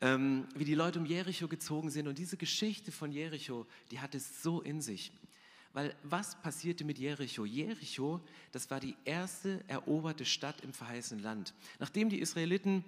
[0.00, 2.08] Ähm, wie die Leute um Jericho gezogen sind.
[2.08, 5.12] Und diese Geschichte von Jericho, die hat es so in sich.
[5.72, 7.44] Weil was passierte mit Jericho?
[7.44, 8.20] Jericho,
[8.52, 11.54] das war die erste eroberte Stadt im verheißenen Land.
[11.78, 12.84] Nachdem die Israeliten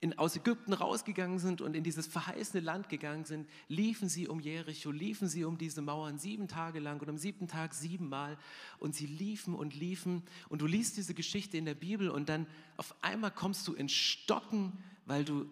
[0.00, 4.40] in, aus Ägypten rausgegangen sind und in dieses verheißene Land gegangen sind, liefen sie um
[4.40, 8.36] Jericho, liefen sie um diese Mauern sieben Tage lang und am siebten Tag siebenmal
[8.78, 12.46] und sie liefen und liefen und du liest diese Geschichte in der Bibel und dann
[12.76, 14.72] auf einmal kommst du in Stocken,
[15.06, 15.50] weil du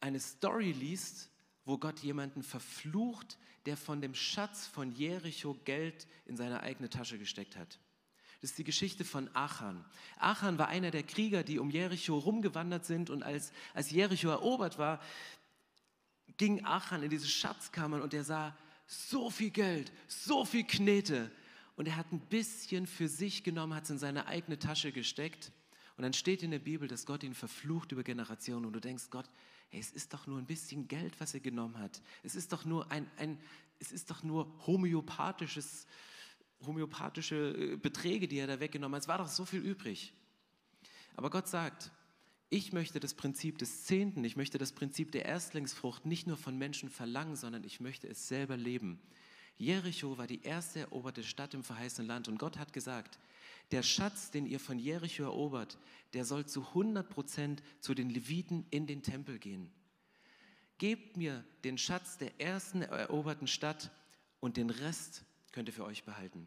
[0.00, 1.30] eine Story liest,
[1.64, 7.18] wo Gott jemanden verflucht, der von dem Schatz von Jericho Geld in seine eigene Tasche
[7.18, 7.78] gesteckt hat.
[8.40, 9.84] Das ist die Geschichte von Achan.
[10.18, 14.78] Achan war einer der Krieger, die um Jericho rumgewandert sind und als, als Jericho erobert
[14.78, 15.00] war,
[16.38, 21.30] ging Achan in diese Schatzkammern und er sah so viel Geld, so viel Knete
[21.80, 25.50] und er hat ein bisschen für sich genommen, hat es in seine eigene Tasche gesteckt.
[25.96, 28.66] Und dann steht in der Bibel, dass Gott ihn verflucht über Generationen.
[28.66, 29.24] Und du denkst, Gott,
[29.70, 32.02] hey, es ist doch nur ein bisschen Geld, was er genommen hat.
[32.22, 33.38] Es ist doch nur ein, ein
[33.78, 35.86] es ist doch nur homöopathisches,
[36.66, 39.02] homöopathische äh, Beträge, die er da weggenommen hat.
[39.02, 40.12] Es war doch so viel übrig.
[41.16, 41.90] Aber Gott sagt,
[42.48, 46.58] ich möchte das Prinzip des Zehnten, ich möchte das Prinzip der Erstlingsfrucht nicht nur von
[46.58, 49.00] Menschen verlangen, sondern ich möchte es selber leben.
[49.56, 53.18] Jericho war die erste eroberte Stadt im verheißenen Land und Gott hat gesagt,
[53.70, 55.78] der Schatz, den ihr von Jericho erobert,
[56.12, 59.70] der soll zu 100 Prozent zu den Leviten in den Tempel gehen.
[60.78, 63.90] Gebt mir den Schatz der ersten eroberten Stadt
[64.40, 66.46] und den Rest könnt ihr für euch behalten.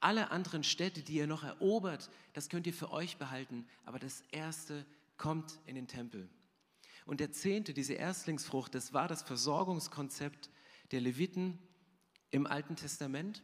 [0.00, 4.22] Alle anderen Städte, die ihr noch erobert, das könnt ihr für euch behalten, aber das
[4.32, 4.84] erste
[5.16, 6.28] kommt in den Tempel.
[7.04, 10.50] Und der zehnte, diese Erstlingsfrucht, das war das Versorgungskonzept
[10.90, 11.58] der Leviten
[12.30, 13.42] im Alten Testament.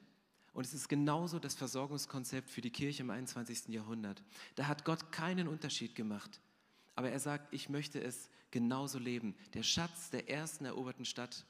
[0.52, 3.68] Und es ist genauso das Versorgungskonzept für die Kirche im 21.
[3.68, 4.22] Jahrhundert.
[4.56, 6.40] Da hat Gott keinen Unterschied gemacht.
[6.94, 9.36] Aber er sagt, ich möchte es genauso leben.
[9.54, 11.44] Der Schatz der ersten eroberten Stadt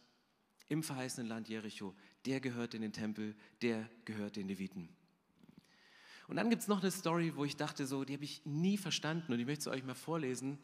[0.68, 1.94] im verheißenen Land Jericho,
[2.26, 4.88] der gehört in den Tempel, der gehört den Leviten.
[6.28, 8.76] Und dann gibt es noch eine Story, wo ich dachte, so, die habe ich nie
[8.76, 10.58] verstanden und ich möchte es euch mal vorlesen.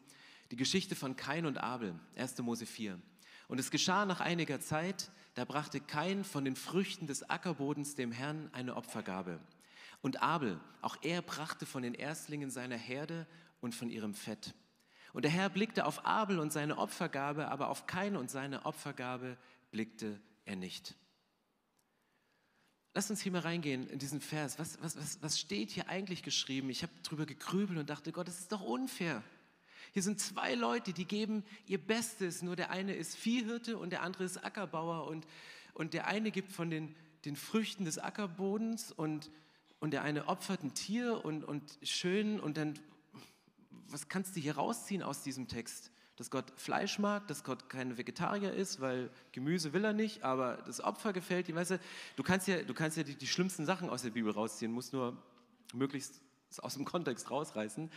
[0.51, 2.37] Die Geschichte von Kain und Abel, 1.
[2.39, 2.99] Mose 4.
[3.47, 8.11] Und es geschah nach einiger Zeit, da brachte Kain von den Früchten des Ackerbodens dem
[8.11, 9.39] Herrn eine Opfergabe.
[10.01, 13.25] Und Abel, auch er brachte von den Erstlingen seiner Herde
[13.59, 14.53] und von ihrem Fett.
[15.13, 19.37] Und der Herr blickte auf Abel und seine Opfergabe, aber auf Kain und seine Opfergabe
[19.71, 20.95] blickte er nicht.
[22.97, 24.57] Lass uns hier mal reingehen in diesen Vers.
[24.57, 26.69] Was, was, was, was steht hier eigentlich geschrieben?
[26.69, 29.21] Ich habe drüber gegrübelt und dachte, Gott, das ist doch unfair.
[29.91, 32.41] Hier sind zwei Leute, die geben ihr Bestes.
[32.41, 35.07] Nur der eine ist Viehhirte und der andere ist Ackerbauer.
[35.07, 35.27] Und,
[35.73, 39.29] und der eine gibt von den, den Früchten des Ackerbodens und,
[39.81, 42.39] und der eine opfert ein Tier und, und schön.
[42.39, 42.79] Und dann,
[43.89, 45.91] was kannst du hier rausziehen aus diesem Text?
[46.17, 50.57] Dass Gott Fleisch mag, dass Gott kein Vegetarier ist, weil Gemüse will er nicht, aber
[50.65, 51.55] das Opfer gefällt ihm.
[51.55, 51.79] Weißt du,
[52.15, 54.93] du kannst ja, du kannst ja die, die schlimmsten Sachen aus der Bibel rausziehen, musst
[54.93, 55.17] nur
[55.73, 56.21] möglichst
[56.59, 57.91] aus dem Kontext rausreißen.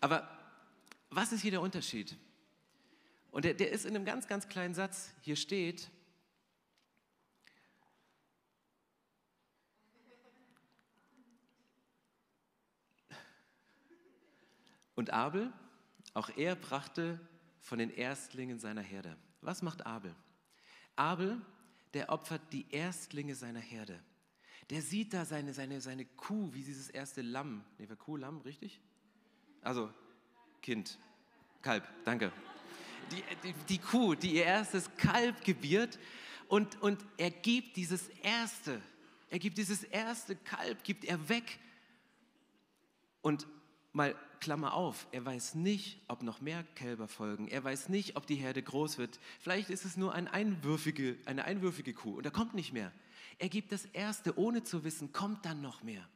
[0.00, 0.28] Aber
[1.10, 2.16] was ist hier der Unterschied?
[3.30, 5.12] Und der, der ist in einem ganz, ganz kleinen Satz.
[5.20, 5.90] Hier steht,
[14.96, 15.52] Und Abel,
[16.16, 17.20] auch er brachte
[17.60, 19.16] von den Erstlingen seiner Herde.
[19.42, 20.14] Was macht Abel?
[20.96, 21.40] Abel,
[21.92, 24.02] der opfert die Erstlinge seiner Herde.
[24.70, 27.62] Der sieht da seine, seine, seine Kuh, wie dieses erste Lamm.
[27.76, 28.80] Nee, war Kuh, Lamm, richtig?
[29.60, 29.92] Also
[30.62, 30.98] Kind,
[31.60, 32.32] Kalb, danke.
[33.12, 35.98] Die, die, die Kuh, die ihr erstes Kalb gebiert
[36.48, 38.80] und, und er gibt dieses erste,
[39.28, 41.58] er gibt dieses erste Kalb, gibt er weg.
[43.20, 43.46] Und
[43.92, 47.48] mal Klammer auf, er weiß nicht, ob noch mehr Kälber folgen.
[47.48, 49.18] Er weiß nicht, ob die Herde groß wird.
[49.40, 52.92] Vielleicht ist es nur ein einwürfige, eine einwürfige Kuh und da kommt nicht mehr.
[53.38, 56.08] Er gibt das Erste, ohne zu wissen, kommt dann noch mehr.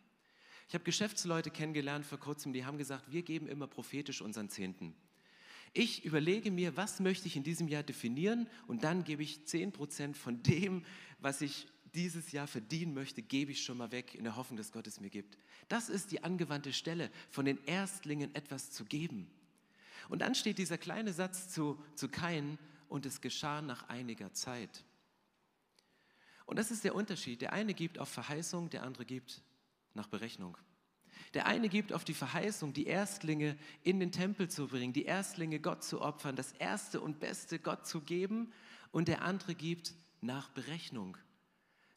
[0.69, 4.95] Ich habe Geschäftsleute kennengelernt vor kurzem, die haben gesagt, wir geben immer prophetisch unseren Zehnten.
[5.73, 10.15] Ich überlege mir, was möchte ich in diesem Jahr definieren und dann gebe ich 10%
[10.15, 10.85] von dem,
[11.21, 14.73] was ich dieses Jahr verdienen möchte, gebe ich schon mal weg in der Hoffnung, dass
[14.73, 15.37] Gott es mir gibt.
[15.69, 19.31] Das ist die angewandte Stelle, von den Erstlingen etwas zu geben.
[20.09, 24.85] Und dann steht dieser kleine Satz zu, zu Kain und es geschah nach einiger Zeit.
[26.47, 27.43] Und das ist der Unterschied.
[27.43, 29.43] Der eine gibt auf Verheißung, der andere gibt
[29.95, 30.57] nach Berechnung.
[31.35, 35.61] Der eine gibt auf die Verheißung, die Erstlinge in den Tempel zu bringen, die Erstlinge
[35.61, 38.53] Gott zu opfern, das Erste und Beste Gott zu geben.
[38.91, 41.17] Und der andere gibt nach Berechnung.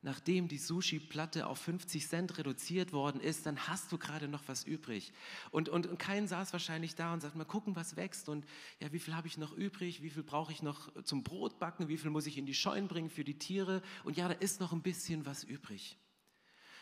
[0.06, 4.66] Nachdem die Sushi-Platte auf 50 Cent reduziert worden ist, dann hast du gerade noch was
[4.66, 5.14] übrig.
[5.50, 8.46] Und, und, und kein saß wahrscheinlich da und sagt, mal gucken, was wächst und
[8.82, 11.98] ja, wie viel habe ich noch übrig, wie viel brauche ich noch zum Brotbacken, wie
[11.98, 14.74] viel muss ich in die Scheunen bringen für die Tiere und ja, da ist noch
[14.74, 15.98] ein bisschen was übrig.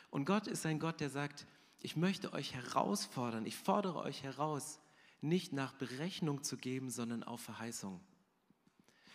[0.10, 1.46] Und Gott ist ein Gott, der sagt,
[1.80, 4.80] ich möchte euch herausfordern, ich fordere euch heraus,
[5.22, 8.02] nicht nach Berechnung zu geben, sondern auf Verheißung.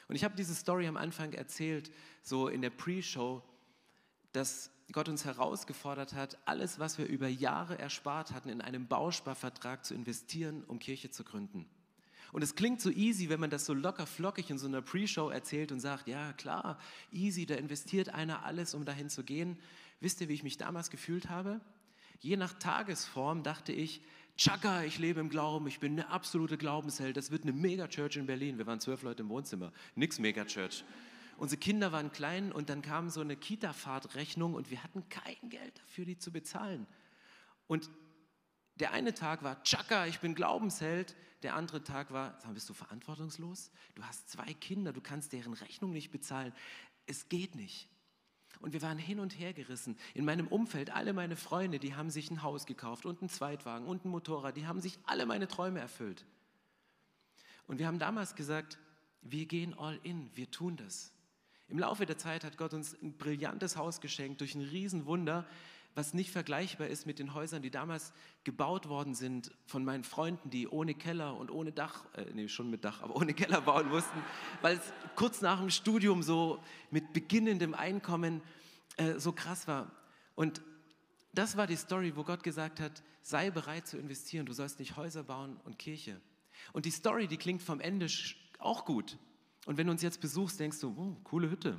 [0.07, 1.91] Und ich habe diese Story am Anfang erzählt,
[2.23, 3.43] so in der Pre-Show,
[4.33, 9.85] dass Gott uns herausgefordert hat, alles, was wir über Jahre erspart hatten, in einem Bausparvertrag
[9.85, 11.67] zu investieren, um Kirche zu gründen.
[12.33, 15.31] Und es klingt so easy, wenn man das so locker flockig in so einer Pre-Show
[15.31, 16.79] erzählt und sagt, ja klar,
[17.13, 19.59] easy, da investiert einer alles, um dahin zu gehen.
[20.01, 21.61] Wisst ihr, wie ich mich damals gefühlt habe?
[22.21, 24.03] Je nach Tagesform dachte ich,
[24.37, 28.27] Chaka, ich lebe im Glauben, ich bin eine absolute Glaubensheld, das wird eine Megachurch in
[28.27, 28.59] Berlin.
[28.59, 30.85] Wir waren zwölf Leute im Wohnzimmer, nix Megachurch.
[31.39, 35.79] Unsere Kinder waren klein und dann kam so eine Kita-Fahrtrechnung und wir hatten kein Geld
[35.79, 36.87] dafür, die zu bezahlen.
[37.67, 37.91] Und
[38.77, 41.17] der eine Tag war, Chaka, ich bin Glaubensheld.
[41.43, 43.71] Der andere Tag war, sag, bist du verantwortungslos?
[43.95, 46.53] Du hast zwei Kinder, du kannst deren Rechnung nicht bezahlen.
[47.07, 47.89] Es geht nicht.
[48.61, 49.99] Und wir waren hin und her gerissen.
[50.15, 53.87] In meinem Umfeld, alle meine Freunde, die haben sich ein Haus gekauft und einen Zweitwagen
[53.87, 56.25] und ein Motorrad, die haben sich alle meine Träume erfüllt.
[57.67, 58.79] Und wir haben damals gesagt,
[59.23, 61.13] wir gehen all in, wir tun das.
[61.69, 65.45] Im Laufe der Zeit hat Gott uns ein brillantes Haus geschenkt durch ein Riesenwunder,
[65.97, 68.13] was nicht vergleichbar ist mit den Häusern, die damals
[68.45, 72.71] gebaut worden sind von meinen Freunden, die ohne Keller und ohne Dach, äh, nee, schon
[72.71, 74.23] mit Dach, aber ohne Keller bauen mussten,
[74.61, 78.43] weil es kurz nach dem Studium so mit beginnendem Einkommen
[78.99, 79.91] äh, so krass war.
[80.35, 80.61] Und
[81.33, 84.97] das war die Story, wo Gott gesagt hat, sei bereit zu investieren, du sollst nicht
[84.97, 86.21] Häuser bauen und Kirche.
[86.73, 88.07] Und die Story, die klingt vom Ende
[88.59, 89.19] auch gut.
[89.67, 91.79] Und wenn du uns jetzt besuchst, denkst du, oh, coole Hütte.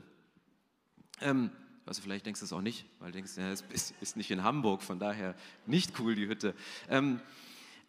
[1.22, 1.50] Ähm,
[1.86, 4.44] also vielleicht denkst du es auch nicht, weil du denkst, ja, es ist nicht in
[4.44, 6.54] Hamburg, von daher nicht cool die Hütte.
[6.90, 7.22] Ähm,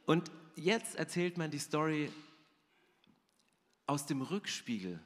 [0.07, 2.11] und jetzt erzählt man die Story
[3.87, 5.01] aus dem Rückspiegel.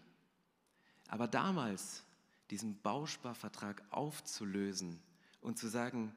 [1.09, 2.05] Aber damals
[2.51, 5.03] diesen Bausparvertrag aufzulösen
[5.41, 6.15] und zu sagen,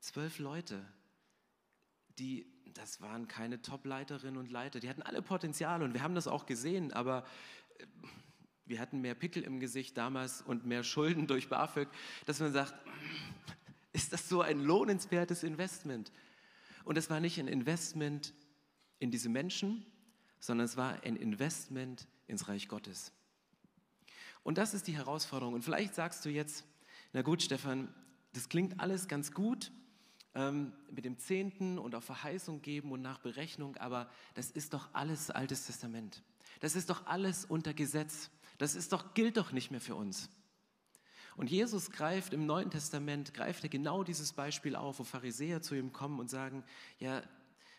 [0.00, 0.82] zwölf Leute,
[2.18, 6.26] die, das waren keine Top-Leiterinnen und Leiter, die hatten alle Potenzial und wir haben das
[6.26, 7.24] auch gesehen, aber
[8.66, 11.88] wir hatten mehr Pickel im Gesicht damals und mehr Schulden durch BAföG,
[12.26, 12.74] dass man sagt,
[13.92, 16.12] ist das so ein lohnenswertes Investment?
[16.84, 18.34] Und es war nicht ein Investment
[18.98, 19.84] in diese Menschen,
[20.40, 23.12] sondern es war ein Investment ins Reich Gottes.
[24.42, 25.54] Und das ist die Herausforderung.
[25.54, 26.64] Und vielleicht sagst du jetzt,
[27.12, 27.92] na gut, Stefan,
[28.32, 29.72] das klingt alles ganz gut
[30.34, 34.88] ähm, mit dem Zehnten und auf Verheißung geben und nach Berechnung, aber das ist doch
[34.92, 36.22] alles Altes Testament.
[36.60, 38.30] Das ist doch alles unter Gesetz.
[38.58, 40.28] Das ist doch, gilt doch nicht mehr für uns.
[41.36, 45.76] Und Jesus greift im Neuen Testament, greift er genau dieses Beispiel auf, wo Pharisäer zu
[45.76, 46.64] ihm kommen und sagen,
[46.98, 47.22] ja,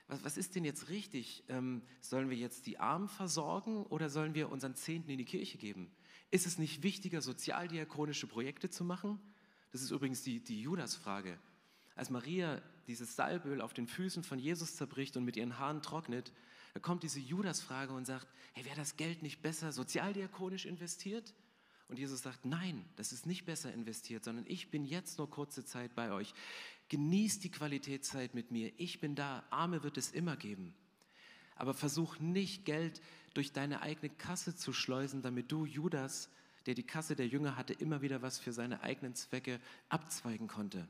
[0.08, 1.44] was, was ist denn jetzt richtig?
[1.50, 5.58] Ähm, sollen wir jetzt die Armen versorgen oder sollen wir unseren Zehnten in die Kirche
[5.58, 5.92] geben?
[6.32, 9.20] Ist es nicht wichtiger, sozialdiakonische Projekte zu machen?
[9.72, 11.38] Das ist übrigens die, die Judas-Frage.
[11.96, 16.32] Als Maria dieses Salböl auf den Füßen von Jesus zerbricht und mit ihren Haaren trocknet,
[16.74, 21.34] da kommt diese Judas-Frage und sagt, hey, wäre das Geld nicht besser sozialdiakonisch investiert?
[21.88, 25.66] Und Jesus sagt, nein, das ist nicht besser investiert, sondern ich bin jetzt nur kurze
[25.66, 26.34] Zeit bei euch.
[26.90, 28.72] Genießt die Qualitätszeit mit mir.
[28.78, 29.44] Ich bin da.
[29.50, 30.76] Arme wird es immer geben.
[31.56, 33.02] Aber versuch nicht, Geld
[33.34, 36.30] durch deine eigene Kasse zu schleusen, damit du, Judas,
[36.68, 40.88] der die Kasse der Jünger hatte, immer wieder was für seine eigenen Zwecke abzweigen konnte.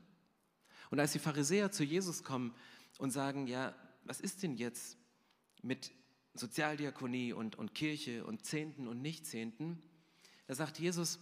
[0.90, 2.54] Und als die Pharisäer zu Jesus kommen
[2.98, 4.98] und sagen, ja, was ist denn jetzt
[5.62, 5.92] mit
[6.34, 9.82] Sozialdiakonie und, und Kirche und Zehnten und Nichtzehnten,
[10.46, 11.18] da sagt Jesus,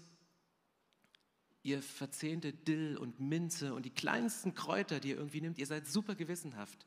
[1.62, 5.86] ihr verzehnte Dill und Minze und die kleinsten Kräuter, die ihr irgendwie nimmt, ihr seid
[5.86, 6.86] super gewissenhaft.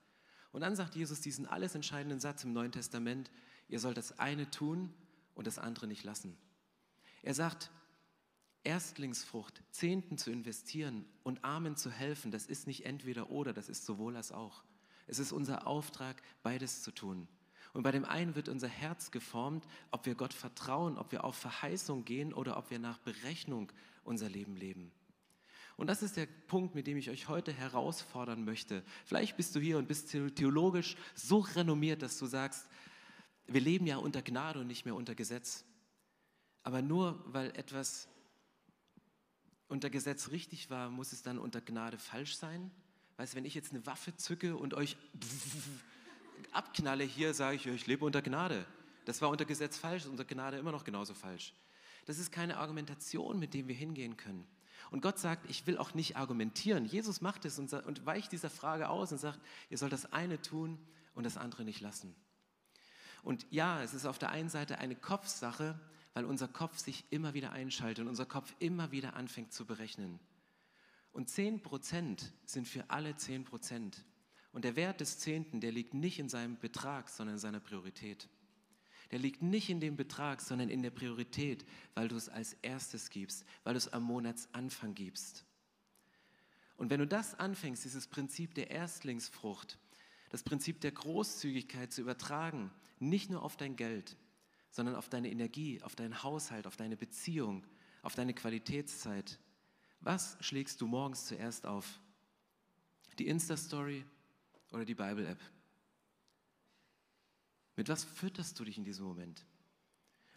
[0.52, 3.32] Und dann sagt Jesus diesen alles entscheidenden Satz im Neuen Testament,
[3.70, 4.94] ihr sollt das eine tun
[5.36, 6.38] und das andere nicht lassen.
[7.22, 7.72] Er sagt,
[8.64, 13.86] Erstlingsfrucht, Zehnten zu investieren und Armen zu helfen, das ist nicht entweder oder, das ist
[13.86, 14.64] sowohl als auch.
[15.08, 17.28] Es ist unser Auftrag, beides zu tun.
[17.74, 21.36] Und bei dem einen wird unser Herz geformt, ob wir Gott vertrauen, ob wir auf
[21.36, 23.72] Verheißung gehen oder ob wir nach Berechnung
[24.04, 24.92] unser Leben leben.
[25.78, 28.84] Und das ist der Punkt, mit dem ich euch heute herausfordern möchte.
[29.06, 32.68] Vielleicht bist du hier und bist theologisch so renommiert, dass du sagst,
[33.48, 35.66] wir leben ja unter Gnade und nicht mehr unter Gesetz.
[36.64, 38.08] Aber nur weil etwas
[39.70, 42.70] unter Gesetz richtig war, muss es dann unter Gnade falsch sein?
[43.18, 44.98] Weißt du, wenn ich jetzt eine Waffe zücke und euch
[46.54, 48.66] abknalle hier, sage ich, ich lebe unter Gnade.
[49.06, 51.54] Das war unter Gesetz falsch, unter Gnade immer noch genauso falsch.
[52.06, 54.48] Das ist keine Argumentation, mit dem wir hingehen können.
[54.90, 56.86] Und Gott sagt, ich will auch nicht argumentieren.
[56.86, 60.42] Jesus macht es und, und weicht dieser Frage aus und sagt, ihr sollt das eine
[60.42, 60.78] tun
[61.14, 62.16] und das andere nicht lassen.
[63.24, 65.80] Und ja, es ist auf der einen Seite eine Kopfsache,
[66.14, 70.20] weil unser Kopf sich immer wieder einschaltet und unser Kopf immer wieder anfängt zu berechnen.
[71.14, 74.04] Und 10 Prozent sind für alle 10 Prozent.
[74.52, 78.28] Und der Wert des Zehnten, der liegt nicht in seinem Betrag, sondern in seiner Priorität.
[79.12, 83.10] Der liegt nicht in dem Betrag, sondern in der Priorität, weil du es als erstes
[83.10, 85.46] gibst, weil du es am Monatsanfang gibst.
[86.78, 89.78] Und wenn du das anfängst, dieses Prinzip der Erstlingsfrucht,
[90.30, 94.16] das Prinzip der Großzügigkeit zu übertragen, nicht nur auf dein Geld,
[94.72, 97.68] sondern auf deine Energie, auf deinen Haushalt, auf deine Beziehung,
[98.02, 99.40] auf deine Qualitätszeit.
[100.00, 102.00] Was schlägst du morgens zuerst auf?
[103.20, 104.06] Die Insta-Story
[104.72, 105.40] oder die Bible-App?
[107.76, 109.46] Mit was fütterst du dich in diesem Moment?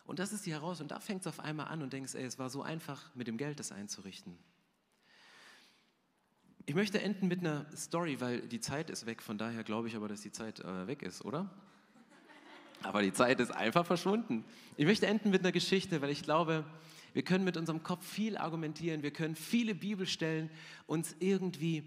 [0.04, 0.84] Und das ist die Herausforderung.
[0.84, 3.26] Und da fängt es auf einmal an und denkst, ey, es war so einfach, mit
[3.26, 4.38] dem Geld das einzurichten.
[6.66, 9.22] Ich möchte enden mit einer Story, weil die Zeit ist weg.
[9.22, 11.50] Von daher glaube ich aber, dass die Zeit äh, weg ist, oder?
[12.82, 14.44] Aber die Zeit ist einfach verschwunden.
[14.76, 16.64] Ich möchte enden mit einer Geschichte, weil ich glaube,
[17.14, 20.50] wir können mit unserem Kopf viel argumentieren, wir können viele Bibelstellen
[20.86, 21.84] uns irgendwie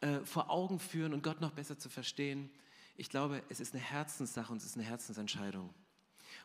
[0.00, 2.50] äh, vor Augen führen und Gott noch besser zu verstehen.
[2.96, 5.72] Ich glaube, es ist eine Herzenssache und es ist eine Herzensentscheidung.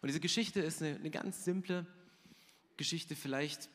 [0.02, 1.86] Und diese Geschichte ist eine, eine ganz simple
[2.78, 3.70] Geschichte, vielleicht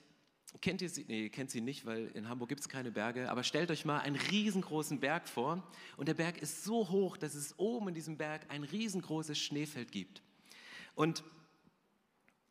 [0.60, 3.44] kennt ihr sie, nee, kennt sie nicht, weil in Hamburg gibt es keine Berge, aber
[3.44, 5.62] stellt euch mal einen riesengroßen Berg vor
[5.96, 9.92] und der Berg ist so hoch, dass es oben in diesem Berg ein riesengroßes Schneefeld
[9.92, 10.22] gibt.
[10.94, 11.22] Und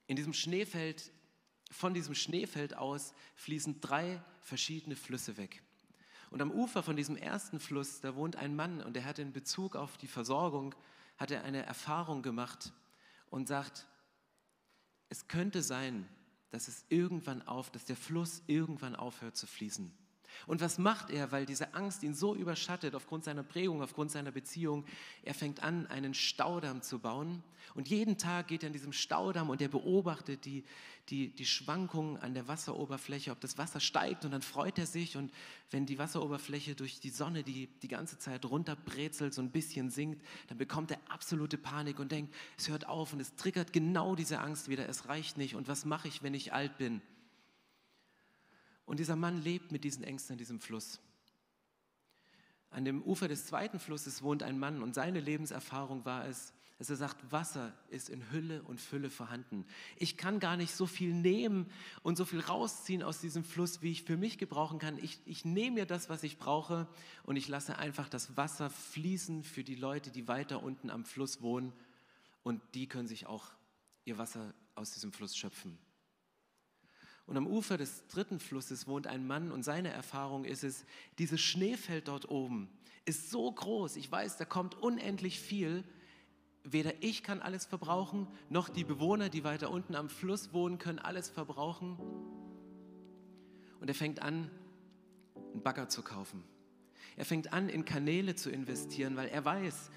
[0.08, 1.12] in diesem Schneefeld,
[1.72, 5.64] von diesem Schneefeld aus fließen drei verschiedene Flüsse weg.
[6.36, 9.32] Und am Ufer von diesem ersten Fluss, da wohnt ein Mann und der hat in
[9.32, 10.76] Bezug auf die Versorgung,
[11.16, 12.74] hat er eine Erfahrung gemacht
[13.30, 13.88] und sagt,
[15.08, 16.06] es könnte sein,
[16.50, 19.98] dass es irgendwann auf, dass der Fluss irgendwann aufhört zu fließen.
[20.48, 24.32] Und was macht er, weil diese Angst ihn so überschattet aufgrund seiner Prägung, aufgrund seiner
[24.32, 24.86] Beziehung?
[25.24, 27.44] Er fängt an, einen Staudamm zu bauen.
[27.74, 30.64] Und jeden Tag geht er in diesem Staudamm und er beobachtet die,
[31.10, 35.18] die, die Schwankungen an der Wasseroberfläche, ob das Wasser steigt und dann freut er sich.
[35.18, 35.32] Und
[35.72, 40.24] wenn die Wasseroberfläche durch die Sonne, die die ganze Zeit runterbrezelt, so ein bisschen sinkt,
[40.48, 44.40] dann bekommt er absolute Panik und denkt, es hört auf und es triggert genau diese
[44.40, 45.56] Angst wieder, es reicht nicht.
[45.56, 47.02] Und was mache ich, wenn ich alt bin?
[48.86, 51.00] Und dieser Mann lebt mit diesen Ängsten an diesem Fluss.
[52.70, 56.90] An dem Ufer des zweiten Flusses wohnt ein Mann und seine Lebenserfahrung war es, dass
[56.90, 59.66] er sagt, Wasser ist in Hülle und Fülle vorhanden.
[59.96, 61.72] Ich kann gar nicht so viel nehmen
[62.04, 64.98] und so viel rausziehen aus diesem Fluss, wie ich für mich gebrauchen kann.
[64.98, 66.88] Ich, ich nehme mir das, was ich brauche
[67.24, 71.42] und ich lasse einfach das Wasser fließen für die Leute, die weiter unten am Fluss
[71.42, 71.72] wohnen
[72.44, 73.46] und die können sich auch
[74.04, 75.78] ihr Wasser aus diesem Fluss schöpfen.
[77.26, 80.86] Und am Ufer des dritten Flusses wohnt ein Mann und seine Erfahrung ist es,
[81.18, 82.70] dieses Schneefeld dort oben
[83.06, 85.84] ist so groß, ich weiß, da kommt unendlich viel.
[86.64, 90.98] Weder ich kann alles verbrauchen, noch die Bewohner, die weiter unten am Fluss wohnen, können
[90.98, 91.98] alles verbrauchen.
[93.80, 94.50] Und er fängt an,
[95.54, 96.44] einen Bagger zu kaufen.
[97.16, 99.92] Er fängt an, in Kanäle zu investieren, weil er weiß,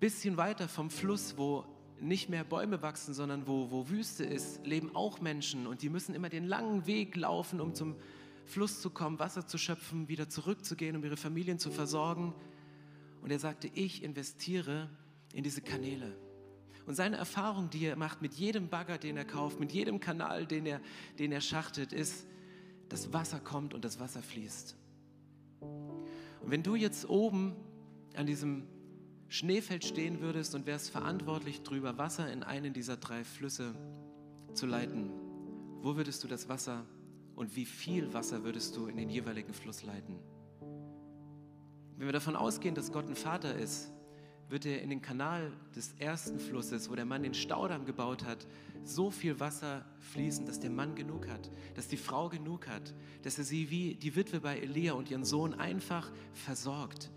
[0.00, 1.64] bisschen weiter vom Fluss, wo
[2.04, 6.14] nicht mehr Bäume wachsen, sondern wo, wo Wüste ist, leben auch Menschen und die müssen
[6.14, 7.96] immer den langen Weg laufen, um zum
[8.44, 12.34] Fluss zu kommen, Wasser zu schöpfen, wieder zurückzugehen, um ihre Familien zu versorgen.
[13.22, 14.90] Und er sagte, ich investiere
[15.32, 16.14] in diese Kanäle.
[16.86, 20.46] Und seine Erfahrung, die er macht mit jedem Bagger, den er kauft, mit jedem Kanal,
[20.46, 20.80] den er,
[21.18, 22.26] den er schachtet, ist,
[22.90, 24.76] dass Wasser kommt und das Wasser fließt.
[25.60, 27.56] Und wenn du jetzt oben
[28.14, 28.66] an diesem
[29.28, 33.74] Schneefeld stehen würdest und wärst verantwortlich darüber, Wasser in einen dieser drei Flüsse
[34.52, 35.10] zu leiten,
[35.82, 36.86] wo würdest du das Wasser
[37.34, 40.18] und wie viel Wasser würdest du in den jeweiligen Fluss leiten?
[41.96, 43.90] Wenn wir davon ausgehen, dass Gott ein Vater ist,
[44.48, 48.46] wird er in den Kanal des ersten Flusses, wo der Mann den Staudamm gebaut hat,
[48.84, 53.38] so viel Wasser fließen, dass der Mann genug hat, dass die Frau genug hat, dass
[53.38, 57.10] er sie wie die Witwe bei Elia und ihren Sohn einfach versorgt.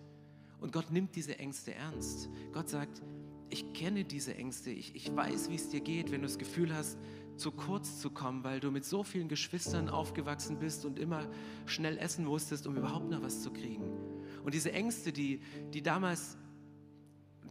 [0.60, 2.30] Und Gott nimmt diese Ängste ernst.
[2.52, 3.02] Gott sagt,
[3.50, 6.74] ich kenne diese Ängste, ich, ich weiß, wie es dir geht, wenn du das Gefühl
[6.74, 6.98] hast,
[7.38, 11.28] zu kurz zu kommen, weil du mit so vielen Geschwistern aufgewachsen bist und immer
[11.66, 13.84] schnell essen musstest, um überhaupt noch was zu kriegen.
[14.44, 15.42] Und diese Ängste, die,
[15.74, 16.38] die damals,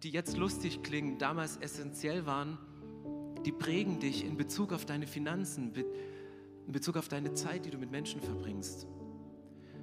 [0.02, 2.58] die jetzt lustig klingen, damals essentiell waren,
[3.44, 5.72] die prägen dich in Bezug auf deine Finanzen,
[6.66, 8.88] in Bezug auf deine Zeit, die du mit Menschen verbringst.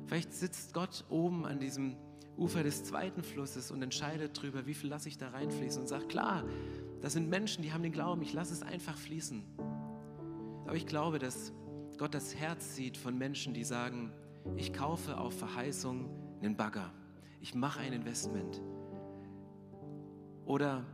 [0.06, 1.96] Vielleicht sitzt Gott oben an diesem
[2.38, 6.10] Ufer des zweiten Flusses und entscheidet darüber, wie viel lasse ich da reinfließen und sagt,
[6.10, 6.44] klar,
[7.02, 9.44] das sind Menschen, die haben den Glauben, ich lasse es einfach fließen.
[10.66, 11.54] Aber ich glaube, dass
[11.98, 14.12] Gott das Herz sieht von Menschen, die sagen,
[14.58, 16.10] ich kaufe auf Verheißung
[16.42, 16.92] einen Bagger,
[17.40, 18.62] ich mache ein Investment.
[20.46, 20.86] Oder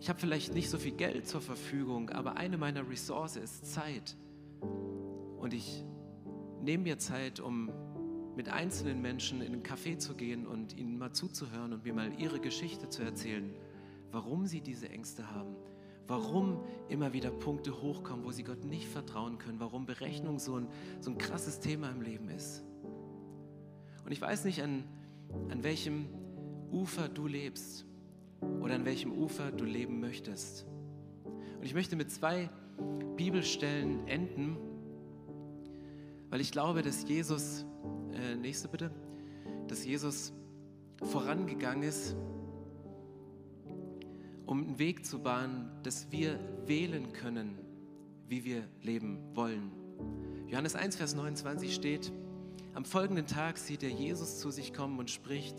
[0.00, 4.16] ich habe vielleicht nicht so viel Geld zur Verfügung, aber eine meiner Ressourcen ist Zeit.
[5.38, 5.84] Und ich
[6.62, 7.70] nehme mir Zeit, um
[8.38, 12.12] mit einzelnen Menschen in einen Café zu gehen und ihnen mal zuzuhören und mir mal
[12.20, 13.52] ihre Geschichte zu erzählen,
[14.12, 15.56] warum sie diese Ängste haben,
[16.06, 20.68] warum immer wieder Punkte hochkommen, wo sie Gott nicht vertrauen können, warum Berechnung so ein,
[21.00, 22.62] so ein krasses Thema im Leben ist.
[24.04, 24.84] Und ich weiß nicht, an,
[25.50, 26.06] an welchem
[26.70, 27.86] Ufer du lebst
[28.60, 30.64] oder an welchem Ufer du leben möchtest.
[31.24, 32.48] Und ich möchte mit zwei
[33.16, 34.56] Bibelstellen enden,
[36.30, 37.66] weil ich glaube, dass Jesus
[38.18, 38.90] äh, nächste bitte,
[39.68, 40.32] dass Jesus
[41.02, 42.16] vorangegangen ist
[44.48, 47.58] um einen Weg zu bahnen, dass wir wählen können,
[48.28, 49.70] wie wir leben wollen.
[50.46, 52.10] Johannes 1, Vers 29 steht,
[52.72, 55.54] am folgenden Tag sieht er Jesus zu sich kommen und spricht,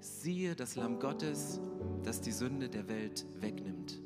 [0.00, 1.60] siehe das Lamm Gottes,
[2.02, 4.02] das die Sünde der Welt wegnimmt.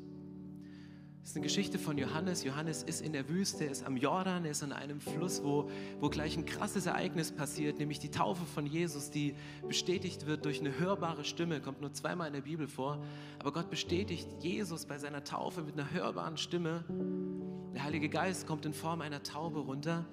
[1.21, 2.43] Das ist eine Geschichte von Johannes.
[2.43, 5.69] Johannes ist in der Wüste, er ist am Jordan, er ist an einem Fluss, wo,
[5.99, 9.35] wo gleich ein krasses Ereignis passiert, nämlich die Taufe von Jesus, die
[9.67, 13.03] bestätigt wird durch eine hörbare Stimme, kommt nur zweimal in der Bibel vor.
[13.37, 16.83] Aber Gott bestätigt Jesus bei seiner Taufe mit einer hörbaren Stimme.
[17.75, 20.05] Der Heilige Geist kommt in Form einer Taube runter.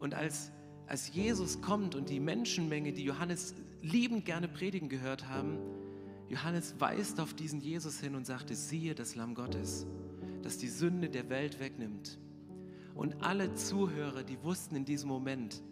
[0.00, 0.50] Und als,
[0.86, 5.58] als Jesus kommt und die Menschenmenge, die Johannes liebend gerne predigen gehört haben,
[6.30, 9.86] Johannes weist auf diesen Jesus hin und sagte, siehe das Lamm Gottes
[10.42, 12.18] das die Sünde der Welt wegnimmt.
[12.94, 15.62] Und alle Zuhörer, die wussten in diesem Moment,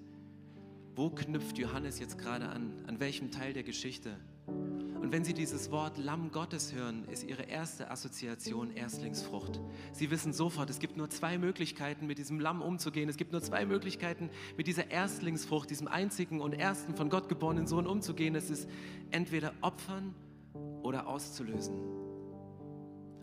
[0.94, 4.16] wo knüpft Johannes jetzt gerade an, an welchem Teil der Geschichte.
[4.46, 9.60] Und wenn Sie dieses Wort Lamm Gottes hören, ist Ihre erste Assoziation Erstlingsfrucht.
[9.92, 13.08] Sie wissen sofort, es gibt nur zwei Möglichkeiten, mit diesem Lamm umzugehen.
[13.08, 17.66] Es gibt nur zwei Möglichkeiten, mit dieser Erstlingsfrucht, diesem einzigen und ersten von Gott geborenen
[17.66, 18.34] Sohn umzugehen.
[18.34, 18.68] Es ist
[19.10, 20.14] entweder opfern
[20.82, 21.76] oder auszulösen.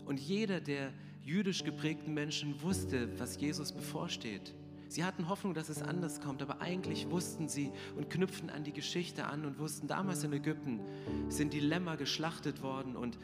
[0.06, 0.92] Und jeder, der
[1.24, 4.54] jüdisch geprägten Menschen wusste, was Jesus bevorsteht.
[4.88, 8.72] Sie hatten Hoffnung, dass es anders kommt, aber eigentlich wussten sie und knüpften an die
[8.72, 10.80] Geschichte an und wussten, damals in Ägypten
[11.28, 13.18] sind die Lämmer geschlachtet worden und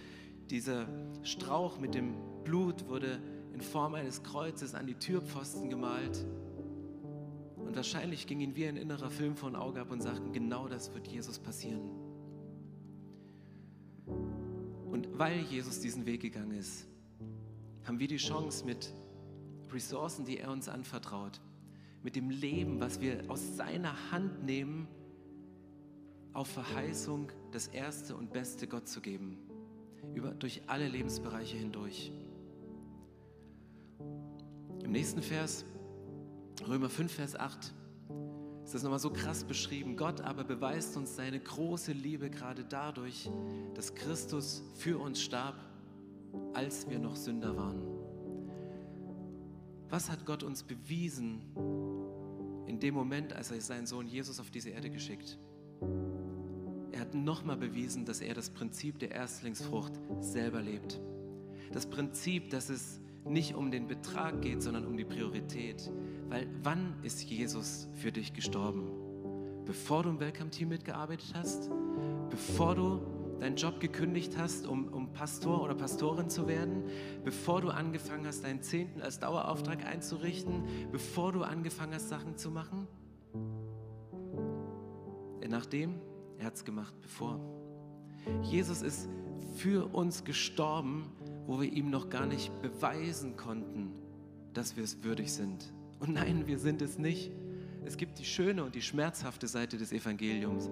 [0.49, 0.89] dieser
[1.23, 3.21] Strauch mit dem Blut wurde
[3.53, 6.27] in Form eines Kreuzes an die Türpfosten gemalt.
[7.57, 10.93] Und wahrscheinlich ging ihnen wie ein innerer Film vor Auge ab und sagten, genau das
[10.93, 11.83] wird Jesus passieren.
[14.91, 16.89] Und weil Jesus diesen Weg gegangen ist,
[17.91, 18.95] haben wir die Chance mit
[19.73, 21.41] Ressourcen, die er uns anvertraut,
[22.05, 24.87] mit dem Leben, was wir aus seiner Hand nehmen,
[26.33, 29.39] auf Verheißung das Erste und Beste Gott zu geben,
[30.15, 32.13] über, durch alle Lebensbereiche hindurch.
[34.85, 35.65] Im nächsten Vers,
[36.69, 37.75] Römer 5, Vers 8,
[38.63, 39.97] ist das nochmal so krass beschrieben.
[39.97, 43.29] Gott aber beweist uns seine große Liebe gerade dadurch,
[43.75, 45.57] dass Christus für uns starb
[46.55, 47.81] als wir noch Sünder waren.
[49.89, 51.43] Was hat Gott uns bewiesen
[52.67, 55.39] in dem Moment, als er seinen Sohn Jesus auf diese Erde geschickt?
[56.93, 61.01] Er hat nochmal bewiesen, dass er das Prinzip der Erstlingsfrucht selber lebt.
[61.73, 65.91] Das Prinzip, dass es nicht um den Betrag geht, sondern um die Priorität.
[66.29, 68.89] Weil wann ist Jesus für dich gestorben?
[69.65, 71.71] Bevor du im Welcome-Team mitgearbeitet hast?
[72.31, 73.01] Bevor du
[73.41, 76.85] deinen Job gekündigt hast, um, um Pastor oder Pastorin zu werden,
[77.25, 82.51] bevor du angefangen hast, deinen Zehnten als Dauerauftrag einzurichten, bevor du angefangen hast, Sachen zu
[82.51, 82.87] machen?
[85.51, 85.97] Nachdem,
[86.39, 87.41] er hat es gemacht, bevor.
[88.43, 89.09] Jesus ist
[89.57, 91.13] für uns gestorben,
[91.47, 93.91] wo wir ihm noch gar nicht beweisen konnten,
[94.55, 95.73] dass wir es würdig sind.
[95.99, 97.33] Und nein, wir sind es nicht.
[97.85, 100.71] Es gibt die schöne und die schmerzhafte Seite des Evangeliums.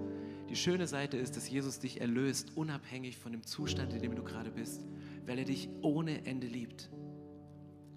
[0.49, 4.23] Die schöne Seite ist, dass Jesus dich erlöst, unabhängig von dem Zustand, in dem du
[4.23, 4.85] gerade bist,
[5.27, 6.91] weil er dich ohne Ende liebt.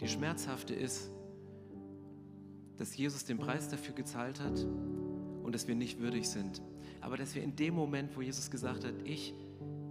[0.02, 1.10] Die schmerzhafte ist,
[2.78, 4.66] dass Jesus den Preis dafür gezahlt hat
[5.44, 6.62] und dass wir nicht würdig sind.
[7.00, 9.34] Aber dass wir in dem Moment, wo Jesus gesagt hat, ich,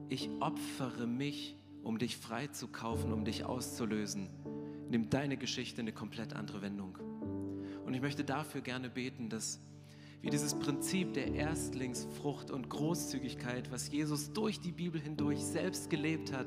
[0.09, 4.29] ich opfere mich, um dich freizukaufen, um dich auszulösen,
[4.91, 6.99] nimmt deine Geschichte eine komplett andere Wendung.
[7.87, 9.61] Und ich möchte dafür gerne beten, dass
[10.21, 16.33] wir dieses Prinzip der Erstlingsfrucht und Großzügigkeit, was Jesus durch die Bibel hindurch selbst gelebt
[16.33, 16.47] hat,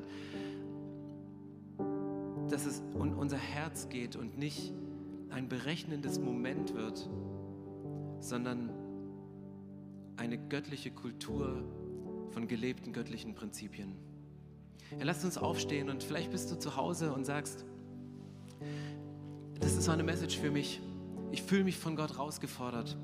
[2.49, 4.73] dass es um unser Herz geht und nicht
[5.29, 7.09] ein berechnendes Moment wird,
[8.19, 8.69] sondern
[10.17, 11.63] eine göttliche Kultur
[12.29, 13.95] von gelebten göttlichen Prinzipien.
[14.91, 17.65] Ja, lasst uns aufstehen und vielleicht bist du zu Hause und sagst,
[19.59, 20.79] das ist so eine Message für mich
[21.33, 22.95] ich fühle mich von Gott rausgefordert.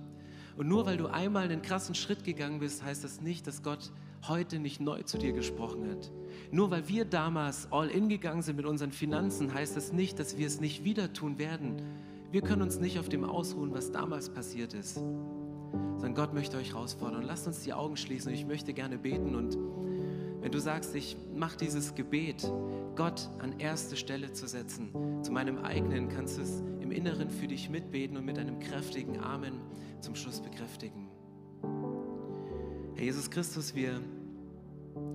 [0.60, 3.94] Und nur weil du einmal einen krassen Schritt gegangen bist, heißt das nicht, dass Gott
[4.28, 6.12] heute nicht neu zu dir gesprochen hat.
[6.52, 10.38] Nur weil wir damals all in gegangen sind mit unseren Finanzen, heißt das nicht, dass
[10.38, 11.82] wir es nicht wieder tun werden.
[12.34, 14.96] Wir können uns nicht auf dem ausruhen, was damals passiert ist.
[14.96, 17.24] Sondern Gott möchte euch herausfordern.
[17.24, 19.36] Lasst uns die Augen schließen und ich möchte gerne beten.
[19.36, 19.58] Und
[20.42, 22.52] wenn du sagst, ich mache dieses Gebet,
[22.96, 24.90] Gott an erste Stelle zu setzen,
[25.24, 29.20] zu meinem eigenen, kannst du es im Inneren für dich mitbeten und mit einem kräftigen
[29.20, 29.60] Amen
[30.02, 31.08] zum Schluss bekräftigen.
[32.96, 34.02] Herr Jesus Christus, wir,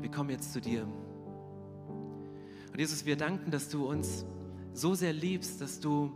[0.01, 0.87] wir kommen jetzt zu dir.
[2.73, 4.25] Und Jesus, wir danken, dass du uns
[4.73, 6.13] so sehr liebst, dass du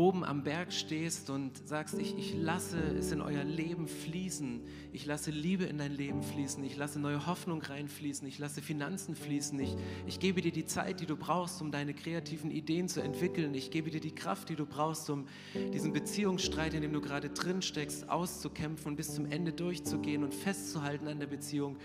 [0.00, 4.62] oben am Berg stehst und sagst, ich, ich lasse es in euer Leben fließen,
[4.94, 9.14] ich lasse Liebe in dein Leben fließen, ich lasse neue Hoffnung reinfließen, ich lasse Finanzen
[9.14, 9.76] fließen, ich,
[10.06, 13.70] ich gebe dir die Zeit, die du brauchst, um deine kreativen Ideen zu entwickeln, ich
[13.70, 15.26] gebe dir die Kraft, die du brauchst, um
[15.74, 20.34] diesen Beziehungsstreit, in dem du gerade drin steckst, auszukämpfen und bis zum Ende durchzugehen und
[20.34, 21.76] festzuhalten an der Beziehung.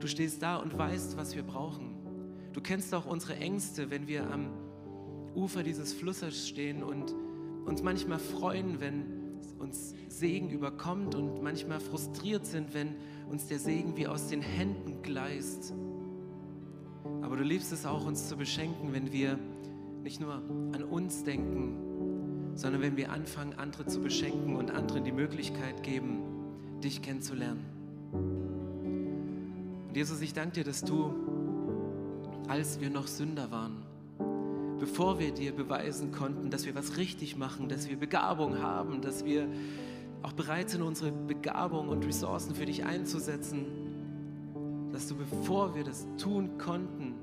[0.00, 1.96] Du stehst da und weißt, was wir brauchen.
[2.52, 4.50] Du kennst auch unsere Ängste, wenn wir am
[5.34, 7.14] Ufer dieses Flusses stehen und
[7.68, 9.04] uns manchmal freuen, wenn
[9.58, 12.94] uns Segen überkommt und manchmal frustriert sind, wenn
[13.30, 15.74] uns der Segen wie aus den Händen gleist.
[17.22, 19.38] Aber du liebst es auch, uns zu beschenken, wenn wir
[20.02, 25.12] nicht nur an uns denken, sondern wenn wir anfangen, andere zu beschenken und anderen die
[25.12, 26.22] Möglichkeit geben,
[26.82, 27.64] dich kennenzulernen.
[29.88, 31.12] Und Jesus, ich danke dir, dass du,
[32.48, 33.87] als wir noch Sünder waren,
[34.78, 39.24] bevor wir dir beweisen konnten, dass wir was richtig machen, dass wir Begabung haben, dass
[39.24, 39.48] wir
[40.22, 43.66] auch bereit sind, unsere Begabung und Ressourcen für dich einzusetzen,
[44.92, 47.14] dass du, bevor wir das tun konnten,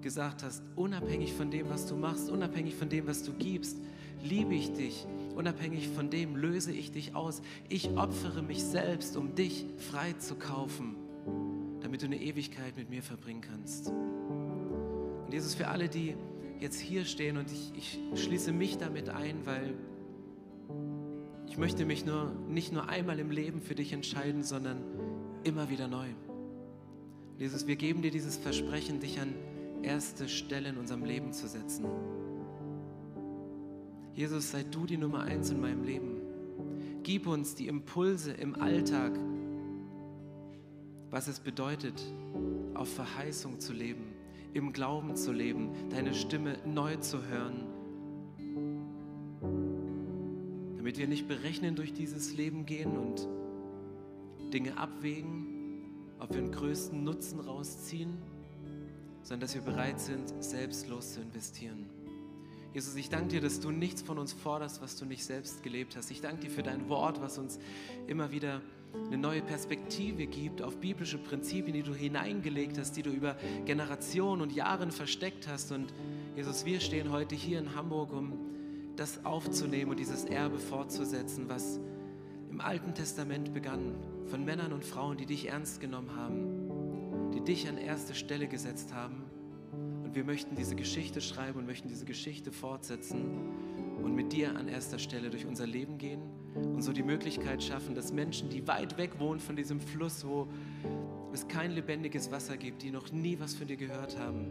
[0.00, 3.78] gesagt hast, unabhängig von dem, was du machst, unabhängig von dem, was du gibst,
[4.22, 7.42] liebe ich dich, unabhängig von dem löse ich dich aus.
[7.68, 10.96] Ich opfere mich selbst, um dich frei zu kaufen,
[11.80, 13.88] damit du eine Ewigkeit mit mir verbringen kannst.
[13.88, 16.16] Und Jesus, für alle, die
[16.62, 19.74] jetzt hier stehen und ich, ich schließe mich damit ein, weil
[21.48, 24.78] ich möchte mich nur, nicht nur einmal im Leben für dich entscheiden, sondern
[25.42, 26.06] immer wieder neu.
[27.36, 29.34] Jesus, wir geben dir dieses Versprechen, dich an
[29.82, 31.84] erste Stelle in unserem Leben zu setzen.
[34.14, 36.20] Jesus, sei du die Nummer eins in meinem Leben.
[37.02, 39.18] Gib uns die Impulse im Alltag,
[41.10, 42.00] was es bedeutet,
[42.74, 44.11] auf Verheißung zu leben
[44.54, 47.66] im Glauben zu leben, deine Stimme neu zu hören,
[50.76, 53.28] damit wir nicht berechnen durch dieses Leben gehen und
[54.52, 55.46] Dinge abwägen,
[56.18, 58.18] ob wir den größten Nutzen rausziehen,
[59.22, 61.86] sondern dass wir bereit sind, selbstlos zu investieren.
[62.74, 65.94] Jesus, ich danke dir, dass du nichts von uns forderst, was du nicht selbst gelebt
[65.96, 66.10] hast.
[66.10, 67.58] Ich danke dir für dein Wort, was uns
[68.06, 68.62] immer wieder
[69.06, 74.42] eine neue Perspektive gibt auf biblische Prinzipien, die du hineingelegt hast, die du über Generationen
[74.42, 75.72] und Jahren versteckt hast.
[75.72, 75.92] Und
[76.36, 78.32] Jesus, wir stehen heute hier in Hamburg, um
[78.96, 81.80] das aufzunehmen und dieses Erbe fortzusetzen, was
[82.50, 83.94] im Alten Testament begann,
[84.26, 88.92] von Männern und Frauen, die dich ernst genommen haben, die dich an erste Stelle gesetzt
[88.94, 89.24] haben
[90.04, 93.24] und wir möchten diese Geschichte schreiben und möchten diese Geschichte fortsetzen
[94.02, 96.20] und mit dir an erster Stelle durch unser Leben gehen
[96.54, 100.48] und so die Möglichkeit schaffen, dass Menschen, die weit weg wohnen von diesem Fluss, wo
[101.32, 104.46] es kein lebendiges Wasser gibt, die noch nie was von dir gehört haben,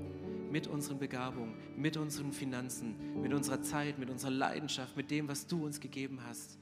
[0.51, 5.47] mit unseren Begabungen, mit unseren Finanzen, mit unserer Zeit, mit unserer Leidenschaft, mit dem, was
[5.47, 6.59] du uns gegeben hast,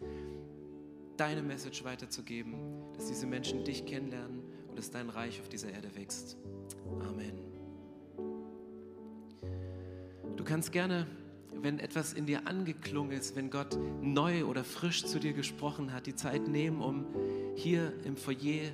[1.18, 2.54] deine Message weiterzugeben,
[2.94, 6.38] dass diese Menschen dich kennenlernen und dass dein Reich auf dieser Erde wächst.
[7.02, 7.40] Amen.
[10.36, 11.08] Du kannst gerne,
[11.64, 16.05] wenn etwas in dir angeklungen ist, wenn Gott neu oder frisch zu dir gesprochen hat,
[16.05, 17.05] die Zeit nehmen, um
[17.55, 18.72] hier im Foyer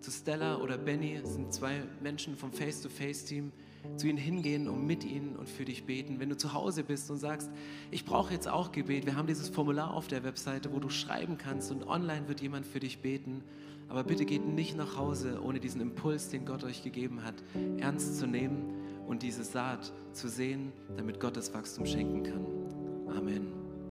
[0.00, 3.52] zu Stella oder Benny, sind zwei Menschen vom Face-to-Face-Team,
[3.96, 6.18] zu ihnen hingehen und mit ihnen und für dich beten.
[6.18, 7.50] Wenn du zu Hause bist und sagst,
[7.90, 11.38] ich brauche jetzt auch Gebet, wir haben dieses Formular auf der Webseite, wo du schreiben
[11.38, 13.42] kannst und online wird jemand für dich beten.
[13.88, 17.36] Aber bitte geht nicht nach Hause, ohne diesen Impuls, den Gott euch gegeben hat,
[17.78, 23.16] ernst zu nehmen und diese Saat zu sehen, damit Gott das Wachstum schenken kann.
[23.16, 23.65] Amen.